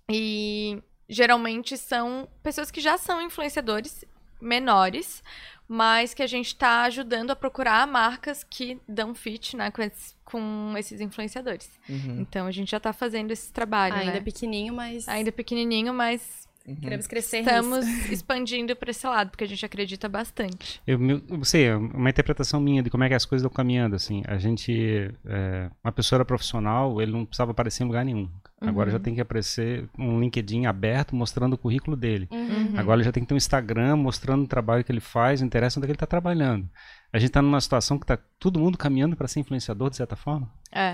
[0.07, 4.05] E geralmente são pessoas que já são influenciadores
[4.39, 5.23] menores,
[5.67, 10.15] mas que a gente está ajudando a procurar marcas que dão fit né, com, esses,
[10.23, 11.71] com esses influenciadores.
[11.89, 12.21] Uhum.
[12.21, 13.95] Então a gente já está fazendo esse trabalho.
[13.95, 14.21] Ainda né?
[14.21, 15.07] pequenininho, mas.
[15.07, 16.75] Ainda pequenininho, mas Uhum.
[16.75, 18.13] Queremos crescer Estamos nisso.
[18.13, 20.81] expandindo para esse lado, porque a gente acredita bastante.
[20.85, 20.99] Eu,
[21.29, 24.21] eu sei, é uma interpretação minha de como é que as coisas estão caminhando, assim.
[24.27, 28.29] A gente, é, uma pessoa era profissional, ele não precisava aparecer em lugar nenhum.
[28.61, 28.69] Uhum.
[28.69, 32.27] Agora já tem que aparecer um LinkedIn aberto mostrando o currículo dele.
[32.31, 32.73] Uhum.
[32.75, 35.79] Agora ele já tem que ter um Instagram mostrando o trabalho que ele faz, interessa
[35.79, 36.67] onde é que ele está trabalhando.
[37.11, 40.15] A gente está numa situação que está todo mundo caminhando para ser influenciador, de certa
[40.15, 40.51] forma.
[40.71, 40.91] É.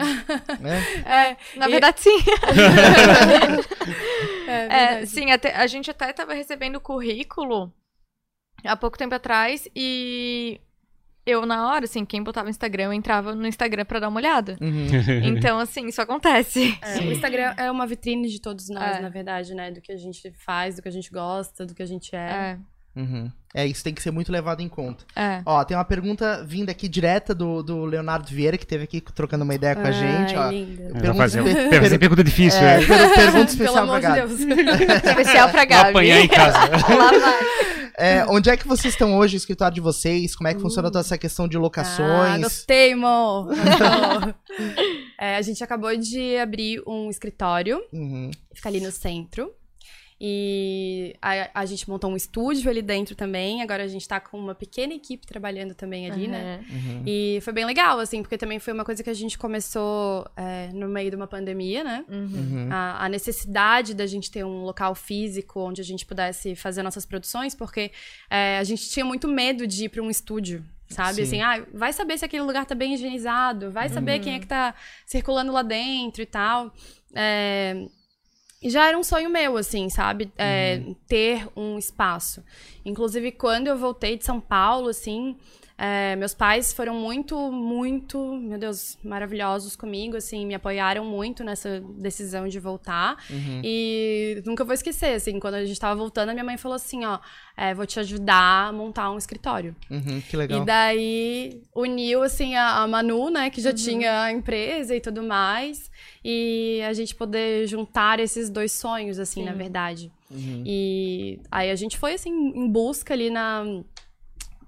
[1.06, 1.32] é.
[1.32, 2.04] é na verdade, e...
[2.04, 2.18] sim.
[4.48, 7.74] é, é, sim, até, a gente até estava recebendo currículo
[8.64, 10.62] há pouco tempo atrás e
[11.26, 14.58] eu, na hora, assim, quem botava Instagram, eu entrava no Instagram para dar uma olhada.
[14.60, 14.88] Uhum.
[15.24, 16.78] Então, assim, isso acontece.
[16.82, 19.00] É, o Instagram é uma vitrine de todos nós, é.
[19.00, 19.72] na verdade, né?
[19.72, 22.20] Do que a gente faz, do que a gente gosta, do que a gente é.
[22.20, 22.60] É.
[22.96, 23.32] Uhum.
[23.56, 25.06] É, isso tem que ser muito levado em conta.
[25.16, 25.42] É.
[25.46, 29.44] Ó, tem uma pergunta vinda aqui direta do, do Leonardo Vieira, que teve aqui trocando
[29.44, 30.36] uma ideia com a gente.
[30.36, 30.50] Ó.
[30.50, 33.16] Pergunta, fazer, per pergunta difícil, é, é.
[33.16, 34.34] Pergunta especial pra Gabi.
[35.06, 35.90] Especial pra Gabi.
[35.90, 36.60] apanhar em casa.
[36.60, 37.54] Lá vai.
[37.96, 40.36] É, onde é que vocês estão hoje, o escritório de vocês?
[40.36, 40.64] Como é que uh.
[40.64, 42.36] funciona toda essa questão de locações?
[42.36, 43.50] Ah, gostei, amor!
[45.20, 48.32] é, a gente acabou de abrir um escritório, uhum.
[48.52, 49.54] fica ali no centro.
[50.26, 53.62] E a, a, gente montou um estúdio ali dentro também.
[53.62, 56.32] Agora a gente tá com uma pequena equipe trabalhando também ali, uhum.
[56.32, 56.66] né?
[56.70, 57.04] Uhum.
[57.06, 60.70] E foi bem legal, assim, porque também foi uma coisa que a gente começou é,
[60.72, 62.06] no meio de uma pandemia, né?
[62.08, 62.20] Uhum.
[62.24, 62.70] uhum.
[62.72, 67.06] A, a, necessidade da gente ter um local físico onde a gente pudesse fazer nossas
[67.06, 67.92] produções, porque
[68.30, 70.64] é, a gente tinha muito medo de ir para um estúdio.
[70.88, 71.16] Sabe?
[71.16, 71.22] Sim.
[71.24, 74.42] Assim, ah, vai saber se aquele lugar tá bem higienizado, vai saber quem é uhum.
[74.42, 74.74] que tá
[75.06, 76.74] circulando lá dentro e tal.
[77.14, 77.88] É,
[78.70, 80.32] já era um sonho meu, assim, sabe?
[80.38, 82.44] É, Ter um espaço.
[82.86, 85.36] Inclusive, quando eu voltei de São Paulo, assim,
[85.86, 91.84] é, meus pais foram muito, muito, meu Deus, maravilhosos comigo, assim, me apoiaram muito nessa
[91.98, 93.18] decisão de voltar.
[93.62, 97.04] E nunca vou esquecer, assim, quando a gente tava voltando, a minha mãe falou assim,
[97.04, 97.20] ó,
[97.58, 99.76] é, vou te ajudar a montar um escritório.
[99.92, 100.62] Uhum, que legal.
[100.62, 105.22] E daí uniu, assim, a, a Manu, né, que já tinha a empresa e tudo
[105.22, 105.92] mais,
[106.24, 110.10] e a gente poder juntar esses dois sonhos, assim, na verdade.
[110.32, 110.64] Uhum.
[110.66, 113.66] E aí a gente foi, assim, em busca ali na...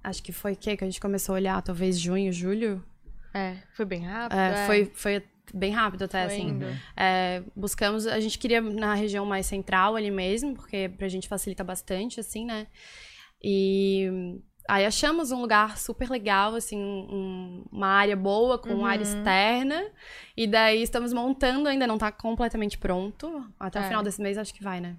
[0.08, 0.76] Acho que foi o?
[0.78, 2.84] Que a gente começou a olhar, talvez junho, julho?
[3.34, 4.38] É, foi bem rápido.
[4.38, 6.60] É, Foi, foi bem rápido até, Foi assim.
[6.96, 11.64] É, buscamos, a gente queria na região mais central ali mesmo, porque pra gente facilita
[11.64, 12.68] bastante, assim, né?
[13.44, 14.10] E
[14.68, 18.86] aí achamos um lugar super legal, assim, um- uma área boa, com Uhum.
[18.86, 19.84] área externa.
[20.36, 23.46] E daí estamos montando, ainda não tá completamente pronto.
[23.60, 23.88] Até o É.
[23.88, 24.96] final desse mês acho que vai, né?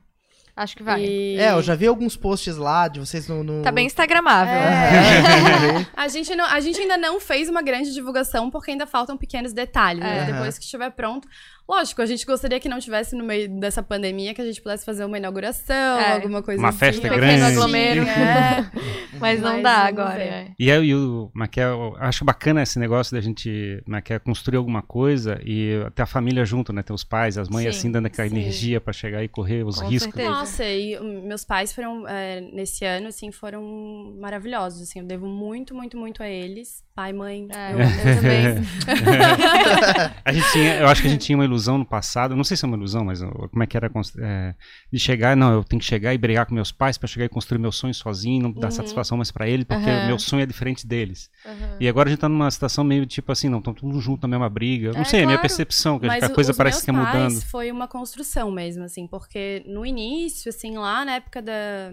[0.57, 1.04] Acho que vai.
[1.04, 3.44] E- É, eu já vi alguns posts lá de vocês no.
[3.44, 4.54] no- Tá bem instagramável.
[4.54, 5.86] É.
[5.94, 9.52] a, gente não- a gente ainda não fez uma grande divulgação porque ainda faltam pequenos
[9.52, 10.22] detalhes, né?
[10.28, 10.32] É.
[10.32, 11.28] Depois que estiver pronto.
[11.68, 14.84] Lógico, a gente gostaria que não tivesse no meio dessa pandemia, que a gente pudesse
[14.84, 16.12] fazer uma inauguração, É.
[16.14, 16.78] alguma coisa Uma assim.
[16.78, 17.26] festa Um grande.
[17.26, 18.02] pequeno aglomero.
[18.07, 18.70] É.
[19.18, 20.14] Mas não Mas dá agora.
[20.14, 20.24] ver.
[20.24, 20.46] é.
[20.59, 25.40] E aí, o Maquia, eu acho bacana esse negócio da gente Maquia, construir alguma coisa
[25.44, 26.82] e ter a família junto, né?
[26.84, 28.36] Ter os pais, as mães, Sim, assim, dando aquela sim.
[28.36, 30.14] energia pra chegar e correr os Com riscos.
[30.14, 30.45] certeza.
[30.47, 30.64] Nossa,
[31.22, 33.62] meus pais foram, é, nesse ano, assim, foram
[34.20, 35.01] maravilhosos, assim.
[35.01, 36.86] Eu devo muito, muito, muito a eles.
[36.97, 38.66] Pai, mãe, É, eu, eu também.
[40.24, 42.57] A gente tinha, eu acho que a gente tinha uma ilusão no passado, não sei
[42.57, 44.55] se é uma ilusão, mas como é que era é,
[44.90, 47.28] de chegar, não, eu tenho que chegar e brigar com meus pais pra chegar e
[47.28, 48.70] construir meu sonho sozinho, não dar Uhum.
[48.70, 51.30] satisfação mais pra ele, porque o meu sonho é diferente deles.
[51.44, 51.76] Uhum.
[51.80, 54.28] E agora a gente tá numa situação meio tipo assim, não, estamos todos juntos na
[54.28, 54.92] mesma briga.
[54.92, 56.84] Não É, sei, é a minha percepção, que a, Mas gente- a coisa parece meus
[56.84, 57.42] que é pais mudando.
[57.51, 61.92] foi uma construção mesmo, assim, porque no início, assim, lá na época da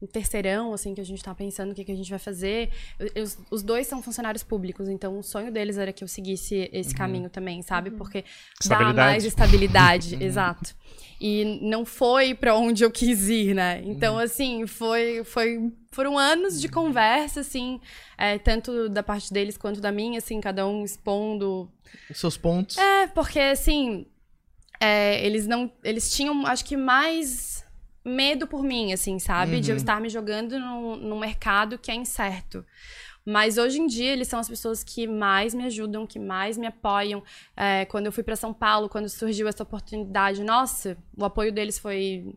[0.00, 2.70] no terceirão, assim, que a gente tá pensando o que, que a gente vai fazer,
[2.98, 6.70] eu- eu- os, dois são funcionários públicos, então o sonho deles era que eu seguisse
[6.72, 7.90] esse caminho também, sabe?
[7.90, 8.24] Porque
[8.68, 10.74] dá mais estabilidade, exato.
[11.20, 13.82] E não foi pra onde eu quis ir, né?
[13.84, 17.80] Então, assim, foi, foi foram anos de conversa, assim,
[18.16, 21.68] é, tanto da parte deles quanto da minha, assim, cada um expondo
[22.08, 22.78] Os seus pontos.
[22.78, 24.06] é, porque assim,
[24.80, 25.72] é, eles não.
[25.82, 27.57] Eles tinham, acho que, mais
[28.08, 29.60] medo por mim, assim, sabe?
[29.60, 29.76] De eu Uhum.
[29.78, 32.64] estar me jogando num, num mercado que é incerto.
[33.24, 36.66] Mas hoje em dia eles são as pessoas que mais me ajudam, que mais me
[36.66, 37.22] apoiam.
[37.56, 41.78] É, quando eu fui para São Paulo, quando surgiu essa oportunidade, nossa, o apoio deles
[41.78, 42.34] foi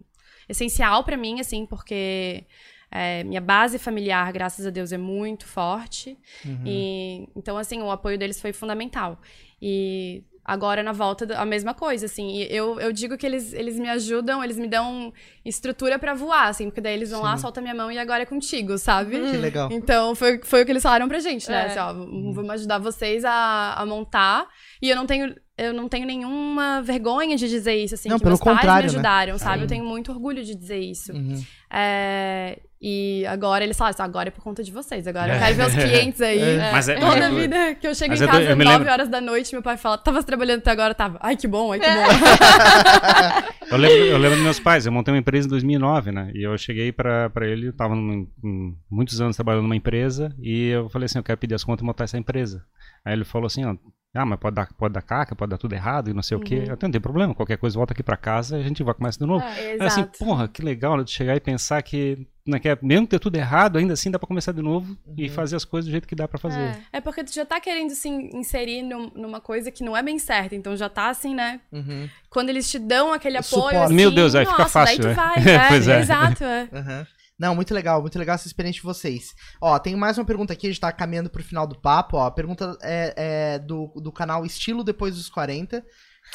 [0.50, 2.46] essencial para mim, assim, porque
[2.92, 6.18] é, minha base familiar, graças a Deus, é muito forte.
[6.44, 6.64] Uhum.
[6.66, 9.18] E, então, assim, o apoio deles foi fundamental.
[9.62, 12.38] E agora, na volta, a mesma coisa, assim.
[12.38, 15.14] E eu, eu digo que eles, eles me ajudam, eles me dão
[15.46, 16.66] estrutura pra voar, assim.
[16.66, 17.42] Porque daí eles vão lá, Sim.
[17.44, 19.12] soltam minha mão e agora é contigo, sabe?
[19.20, 19.70] Que legal.
[19.72, 21.64] Então, foi, foi o que eles falaram pra gente, né?
[21.64, 21.66] É.
[21.68, 24.48] Assim, ó, v- vamos ajudar vocês a, a montar.
[24.82, 25.36] E eu não tenho...
[25.58, 28.10] Eu não tenho nenhuma vergonha de dizer isso, assim.
[28.10, 28.86] Não, que pelo meus pais me né?
[28.86, 29.58] ajudaram, sabe?
[29.58, 29.62] Sim.
[29.62, 31.14] Eu tenho muito orgulho de dizer isso.
[31.14, 31.40] Uhum.
[31.72, 35.06] É, e agora eles falam assim, agora é por conta de vocês.
[35.06, 36.40] Agora eu quero ver os clientes aí.
[36.42, 36.72] É.
[36.72, 37.42] Mas é, mas Toda é doido.
[37.42, 39.62] vida que eu chego Mas em é casa me 9 lembro- horas da noite, meu
[39.62, 41.20] pai fala, tava trabalhando até agora, tava.
[41.22, 41.92] Ai, que bom, ai, que bom.
[43.72, 46.30] Eu lembro, eu lembro dos meus pais, eu montei uma empresa em 2009, né?
[46.36, 50.36] E eu cheguei pra, pra ele, eu tava num- em muitos anos trabalhando numa empresa,
[50.42, 52.66] e eu falei assim, eu quero pedir as contas e montar essa empresa.
[53.06, 53.74] Aí ele falou assim, ó,
[54.14, 56.42] ah, mas pode dar, pode dar caca, pode dar tudo errado e não sei o
[56.42, 56.64] quê.
[56.68, 59.20] Eu não tem problema, qualquer coisa volta aqui pra casa e a gente vai começar
[59.20, 59.46] de novo.
[59.46, 60.20] Aí, assim, Exato.
[60.20, 63.36] porra, que legal né, de chegar e pensar que, né, que é- mesmo ter tudo
[63.36, 66.16] errado, ainda assim dá pra começar de novo e fazer as coisas do jeito que
[66.16, 66.78] dá pra fazer.
[66.92, 70.18] É porque tu já tá querendo se inserir num- numa coisa que não é bem
[70.18, 71.62] certa, então já tá assim, né?
[71.72, 72.10] Uhum.
[72.30, 75.08] Quando eles te dão aquele apoio, assim, Meu Deus, aí fica nossa, fácil, daí tu
[75.08, 75.14] né?
[75.14, 76.00] vai, é, Pois é.
[76.00, 76.70] exato, é.
[76.74, 77.08] Aham.
[77.40, 79.34] Não, muito legal, muito legal essa experiência de vocês.
[79.60, 82.28] Ó, tem mais uma pergunta aqui, a gente tá caminhando pro final do papo, ó.
[82.28, 83.14] A pergunta é,
[83.56, 85.84] é do, do canal Estilo Depois dos 40.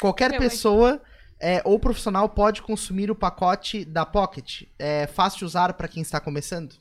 [0.01, 1.01] Qualquer Meu, pessoa
[1.39, 4.63] é, ou profissional pode consumir o pacote da Pocket.
[4.79, 6.75] É fácil de usar pra quem está começando?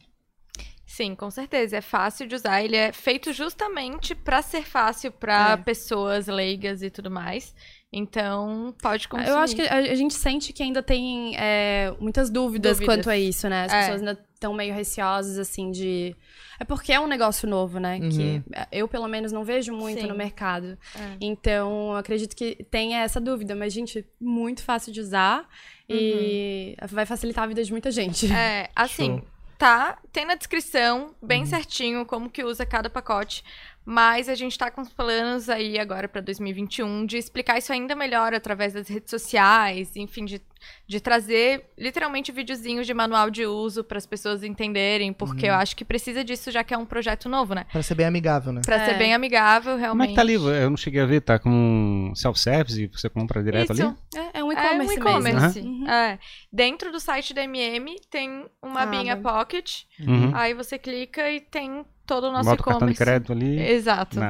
[0.87, 1.77] Sim, com certeza.
[1.77, 2.63] É fácil de usar.
[2.63, 5.57] Ele é feito justamente pra ser fácil pra É.
[5.57, 7.55] pessoas leigas e tudo mais.
[7.99, 9.31] Então, pode consumir.
[9.31, 12.97] Eu acho que a, gente sente que ainda tem é, muitas dúvidas, Dúvidas.
[12.97, 13.65] quanto a isso, né?
[13.65, 13.81] As É.
[13.81, 16.15] pessoas ainda estão meio receosas, assim, de.
[16.61, 17.99] É porque é um negócio novo, né?
[17.99, 18.09] Uhum.
[18.11, 20.07] Que eu, pelo menos, não vejo muito Sim.
[20.09, 20.77] no mercado.
[20.95, 21.17] É.
[21.21, 23.55] Então, eu acredito que tenha essa dúvida.
[23.55, 25.49] Mas, gente, muito fácil de usar
[25.89, 28.31] e vai facilitar a vida de muita gente.
[28.33, 29.27] É, assim, Show.
[29.59, 31.47] tá, tem na descrição, bem Uhum.
[31.47, 33.43] certinho, como que usa cada pacote.
[33.89, 37.95] Mas a gente tá com os planos aí agora pra 2021 de explicar isso ainda
[37.95, 40.43] melhor através das redes sociais, enfim, de,
[40.89, 45.53] de trazer literalmente videozinhos de manual de uso para as pessoas entenderem, porque Uhum.
[45.53, 47.65] eu acho que precisa disso já que é um projeto novo, né?
[47.71, 48.61] Pra ser bem amigável, né?
[48.67, 48.87] Pra É.
[48.87, 50.09] ser bem amigável, Como é realmente.
[50.09, 50.35] que tá ali?
[50.35, 53.83] Eu não cheguei a ver, tá com self-service e você compra direto Isso.
[53.85, 53.95] ali?
[54.17, 55.61] É, é um É um e-commerce e-commerce.
[55.63, 55.71] mesmo.
[55.85, 55.89] Uhum.
[55.89, 56.19] É.
[56.53, 59.23] Dentro do site da MM tem uma Ah, abinha bem.
[59.23, 59.83] Pocket.
[60.01, 60.33] Uhum.
[60.35, 63.05] Aí você clica e tem todo o nosso o cartão de e-commerce.
[63.05, 63.61] crédito ali.
[63.61, 64.19] Exato.
[64.21, 64.29] Não.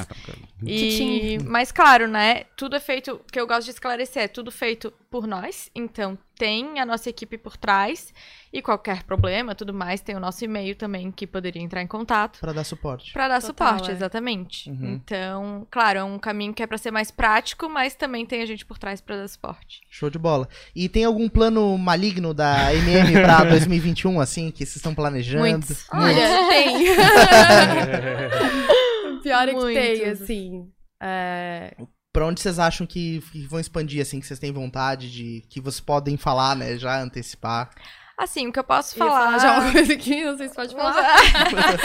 [0.63, 2.45] E, mas claro, né?
[2.57, 5.71] Tudo é feito, o que eu gosto de esclarecer, é tudo feito por nós.
[5.75, 8.13] Então tem a nossa equipe por trás.
[8.53, 12.39] E qualquer problema, tudo mais, tem o nosso e-mail também que poderia entrar em contato.
[12.41, 13.13] Pra dar suporte.
[13.13, 13.95] Pra dar Total, suporte, é.
[13.95, 14.71] exatamente.
[14.71, 14.95] Uhum.
[14.95, 18.47] Então, claro, é um caminho que é pra ser mais prático, mas também tem a
[18.47, 19.83] gente por trás pra dar suporte.
[19.91, 20.49] Show de bola.
[20.75, 25.43] E tem algum plano maligno da MM pra 2021, assim, que vocês estão planejando?
[25.43, 25.87] Muitos.
[25.93, 26.87] Olha, tem.
[29.27, 30.71] Pior é que tem, assim.
[31.03, 31.75] É,
[32.13, 35.43] Pra onde vocês acham que, que vão expandir, assim, que vocês têm vontade de.
[35.51, 36.79] que vocês podem falar, né?
[36.79, 37.71] Já antecipar.
[38.17, 39.27] Assim, o que eu posso falar.
[39.27, 41.05] falar já uma coisa aqui, não sei se pode falar.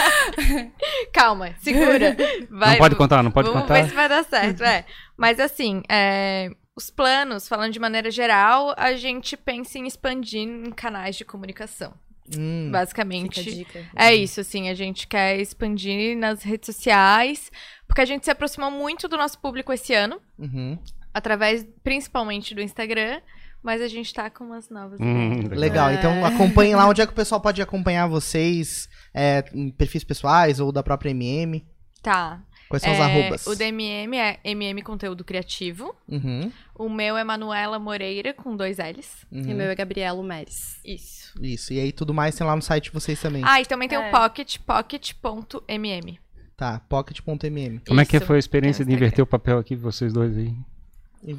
[1.12, 2.16] Calma, segura.
[2.48, 3.82] Vai, não pode contar, não pode Vamos contar.
[3.82, 4.86] ver se vai dar certo, é.
[5.18, 10.70] Mas assim, é, os planos, falando de maneira geral, a gente pensa em expandir em
[10.70, 11.92] canais de comunicação.
[12.38, 13.42] Hum, Fica a Basicamente.
[13.42, 13.86] dica.
[13.94, 17.50] É isso, assim, a gente quer expandir nas redes sociais,
[17.86, 20.78] porque a gente se aproximou muito do nosso público esse ano, uhum.
[21.12, 23.20] através principalmente do Instagram,
[23.62, 25.48] mas a gente tá com umas novas Hum.
[25.50, 25.90] Legal.
[25.90, 25.94] É.
[25.94, 30.58] Então acompanhem lá onde é que o pessoal pode acompanhar vocês, é, em perfis pessoais
[30.58, 31.64] ou da própria MM.
[32.02, 32.42] Tá.
[32.72, 33.46] Quais são os É, arrobas?
[33.46, 35.94] O DMM é MM Conteúdo Criativo.
[36.08, 39.26] Uhum, O meu é Manuela Moreira, com dois L's.
[39.30, 39.42] uhum.
[39.42, 40.80] E o meu é Gabrielo Meres.
[40.82, 41.34] Isso.
[41.42, 41.74] Isso.
[41.74, 43.42] E aí tudo mais tem lá no site de vocês também.
[43.44, 44.08] Ah, e também tem É.
[44.08, 46.18] o Pocket, pocket.mm.
[46.56, 47.80] Tá, pocket.mm.
[47.86, 48.24] Como é que Isso.
[48.26, 50.54] foi a experiência de o inverter o papel aqui, vocês dois aí?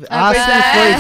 [0.10, 0.98] Ah, pois sim, é.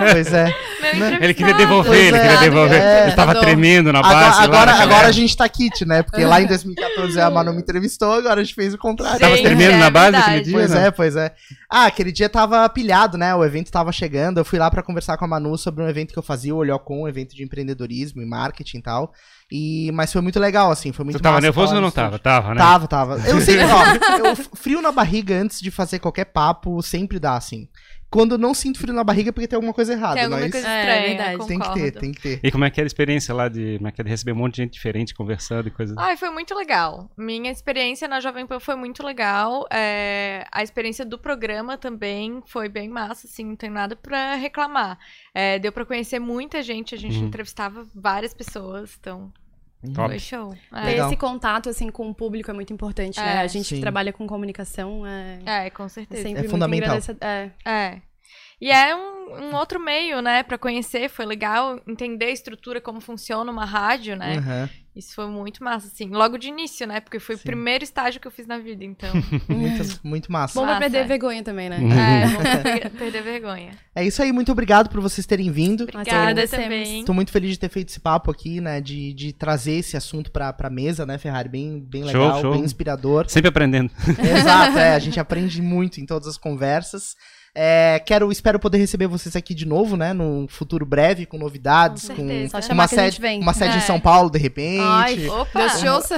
[0.00, 0.12] foi.
[0.12, 0.54] Pois é.
[0.94, 1.18] Meu Né?
[1.22, 2.80] Ele queria devolver, Pois ele é, queria devolver.
[2.80, 3.06] é.
[3.06, 4.38] Ele tava tremendo na Agora, base.
[4.38, 6.02] lá agora, naquela agora a gente tá kit, né?
[6.02, 9.18] Porque lá em 2014 a Manu me entrevistou, agora a gente fez o contrário.
[9.20, 10.52] Tava Sim, tremendo é na base aquele dia?
[10.52, 10.86] Pois né?
[10.86, 11.32] é, pois é.
[11.70, 13.34] Ah, aquele dia tava pilhado, né?
[13.34, 14.38] O evento tava chegando.
[14.38, 16.58] Eu fui lá pra conversar com a Manu sobre um evento que eu fazia, o
[16.58, 19.12] Olhocom, um evento de empreendedorismo e marketing e tal.
[19.50, 20.92] E, mas foi muito legal, assim.
[20.92, 22.18] Foi muito Você tava massa nervoso ou não tava?
[22.18, 22.60] Tava, né?
[22.60, 23.14] Tava, tava.
[23.28, 27.68] Eu sempre, ó, eu, frio na barriga antes de fazer qualquer papo sempre dá, assim.
[28.12, 30.40] Quando eu não sinto frio na barriga é porque tem alguma coisa errada, Tem alguma
[30.40, 31.46] mas coisa É, estranha, verdade.
[31.46, 32.40] tem que ter, tem que ter.
[32.42, 34.32] E como é que era a experiência lá de, como é que é de receber
[34.32, 35.96] um monte de gente diferente conversando e coisas?
[35.96, 37.08] Ai, foi muito legal.
[37.16, 39.64] Minha experiência na Jovem Pan foi muito legal.
[39.72, 44.98] É, a experiência do programa também foi bem massa, assim, não tem nada pra reclamar.
[45.32, 47.26] É, deu pra conhecer muita gente, a gente Uhum.
[47.26, 49.32] entrevistava várias pessoas, então
[49.94, 50.08] Top.
[50.10, 50.54] foi show.
[50.74, 50.82] É.
[50.84, 53.36] Ter esse contato, assim, com o público é muito importante, né?
[53.36, 53.76] É, A gente sim.
[53.76, 56.22] que trabalha com comunicação é, É, com é certeza.
[56.22, 56.96] sempre É muito fundamental.
[56.98, 57.50] engrandece- É.
[57.64, 57.98] É.
[58.60, 61.08] E é um, um outro meio, né, pra conhecer.
[61.08, 64.36] Foi legal entender a estrutura, como funciona uma rádio, né?
[64.36, 64.68] Aham.
[64.94, 66.08] Isso foi muito massa, assim.
[66.08, 66.98] Logo de início, né?
[67.00, 67.42] Porque foi Sim.
[67.42, 69.08] o primeiro estágio que eu fiz na vida, então.
[69.48, 70.54] Muito, muito massa.
[70.58, 71.04] Bom pra Massa, perder é.
[71.04, 71.78] vergonha também, né?
[71.78, 71.92] Uhum.
[71.92, 73.70] é, vou per- perder vergonha.
[73.94, 75.84] É isso aí, muito obrigado por vocês terem vindo.
[75.84, 77.04] Obrigada também.
[77.04, 78.80] Tô muito feliz de ter feito esse papo aqui, né?
[78.80, 81.48] De, de trazer esse assunto pra, pra mesa, né, Ferrari?
[81.48, 82.52] Bem, bem Show, legal, show.
[82.52, 83.26] bem inspirador.
[83.28, 83.92] Sempre aprendendo.
[84.18, 84.94] Exato, é.
[84.96, 87.14] A gente aprende muito em todas as conversas.
[87.52, 90.12] É, quero, espero poder receber vocês aqui de novo, né?
[90.12, 93.74] Num futuro breve, com novidades, Com com, uma chamar que a gente sede, uma sede
[93.74, 93.80] em É.
[93.80, 94.80] São Paulo, de repente.
[94.82, 95.58] Ai, Opa!
[95.58, 96.16] Deus te ouça.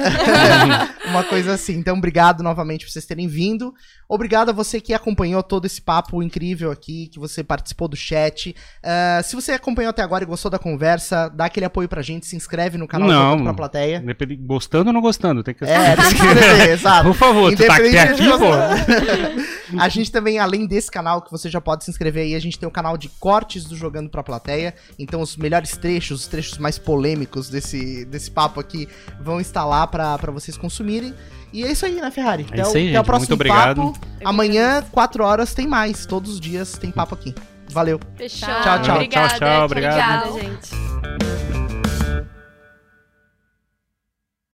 [1.08, 1.74] uma coisa assim.
[1.74, 3.72] Então, obrigado novamente por vocês terem vindo.
[4.08, 8.54] Obrigado a você que acompanhou todo esse papo incrível aqui, que você participou do chat.
[8.82, 12.26] Ah, se você acompanhou até agora e gostou da conversa, dá aquele apoio pra gente,
[12.26, 13.42] se inscreve no canal Não.
[13.42, 14.00] Pra plateia.
[14.00, 17.04] Depende- Gostando ou não gostando, tem que É, tem que exato.
[17.04, 17.92] Por favor, tu tá aqui,
[18.38, 19.61] pô.
[19.78, 22.58] A gente também, além desse canal, que você já pode se inscrever aí, a gente
[22.58, 24.74] tem o canal de cortes do Jogando Pra Plateia.
[24.98, 28.88] Então, os melhores trechos, os trechos mais polêmicos desse, desse papo aqui
[29.20, 31.14] vão estar lá pra, pra vocês consumirem.
[31.52, 32.46] E é isso aí, né, Ferrari?
[32.52, 33.04] É isso aí, até o gente.
[33.06, 33.92] próximo Muito obrigado.
[33.92, 34.00] papo.
[34.24, 36.06] Amanhã, 4 horas, tem mais.
[36.06, 37.34] Todos os dias tem papo aqui.
[37.70, 38.00] Valeu.
[38.16, 38.48] Fechou.
[38.48, 38.94] Tchau, tchau.
[38.96, 40.28] Obrigada, Tchau, tchau, obrigado.
[40.30, 41.41] Obrigada, gente.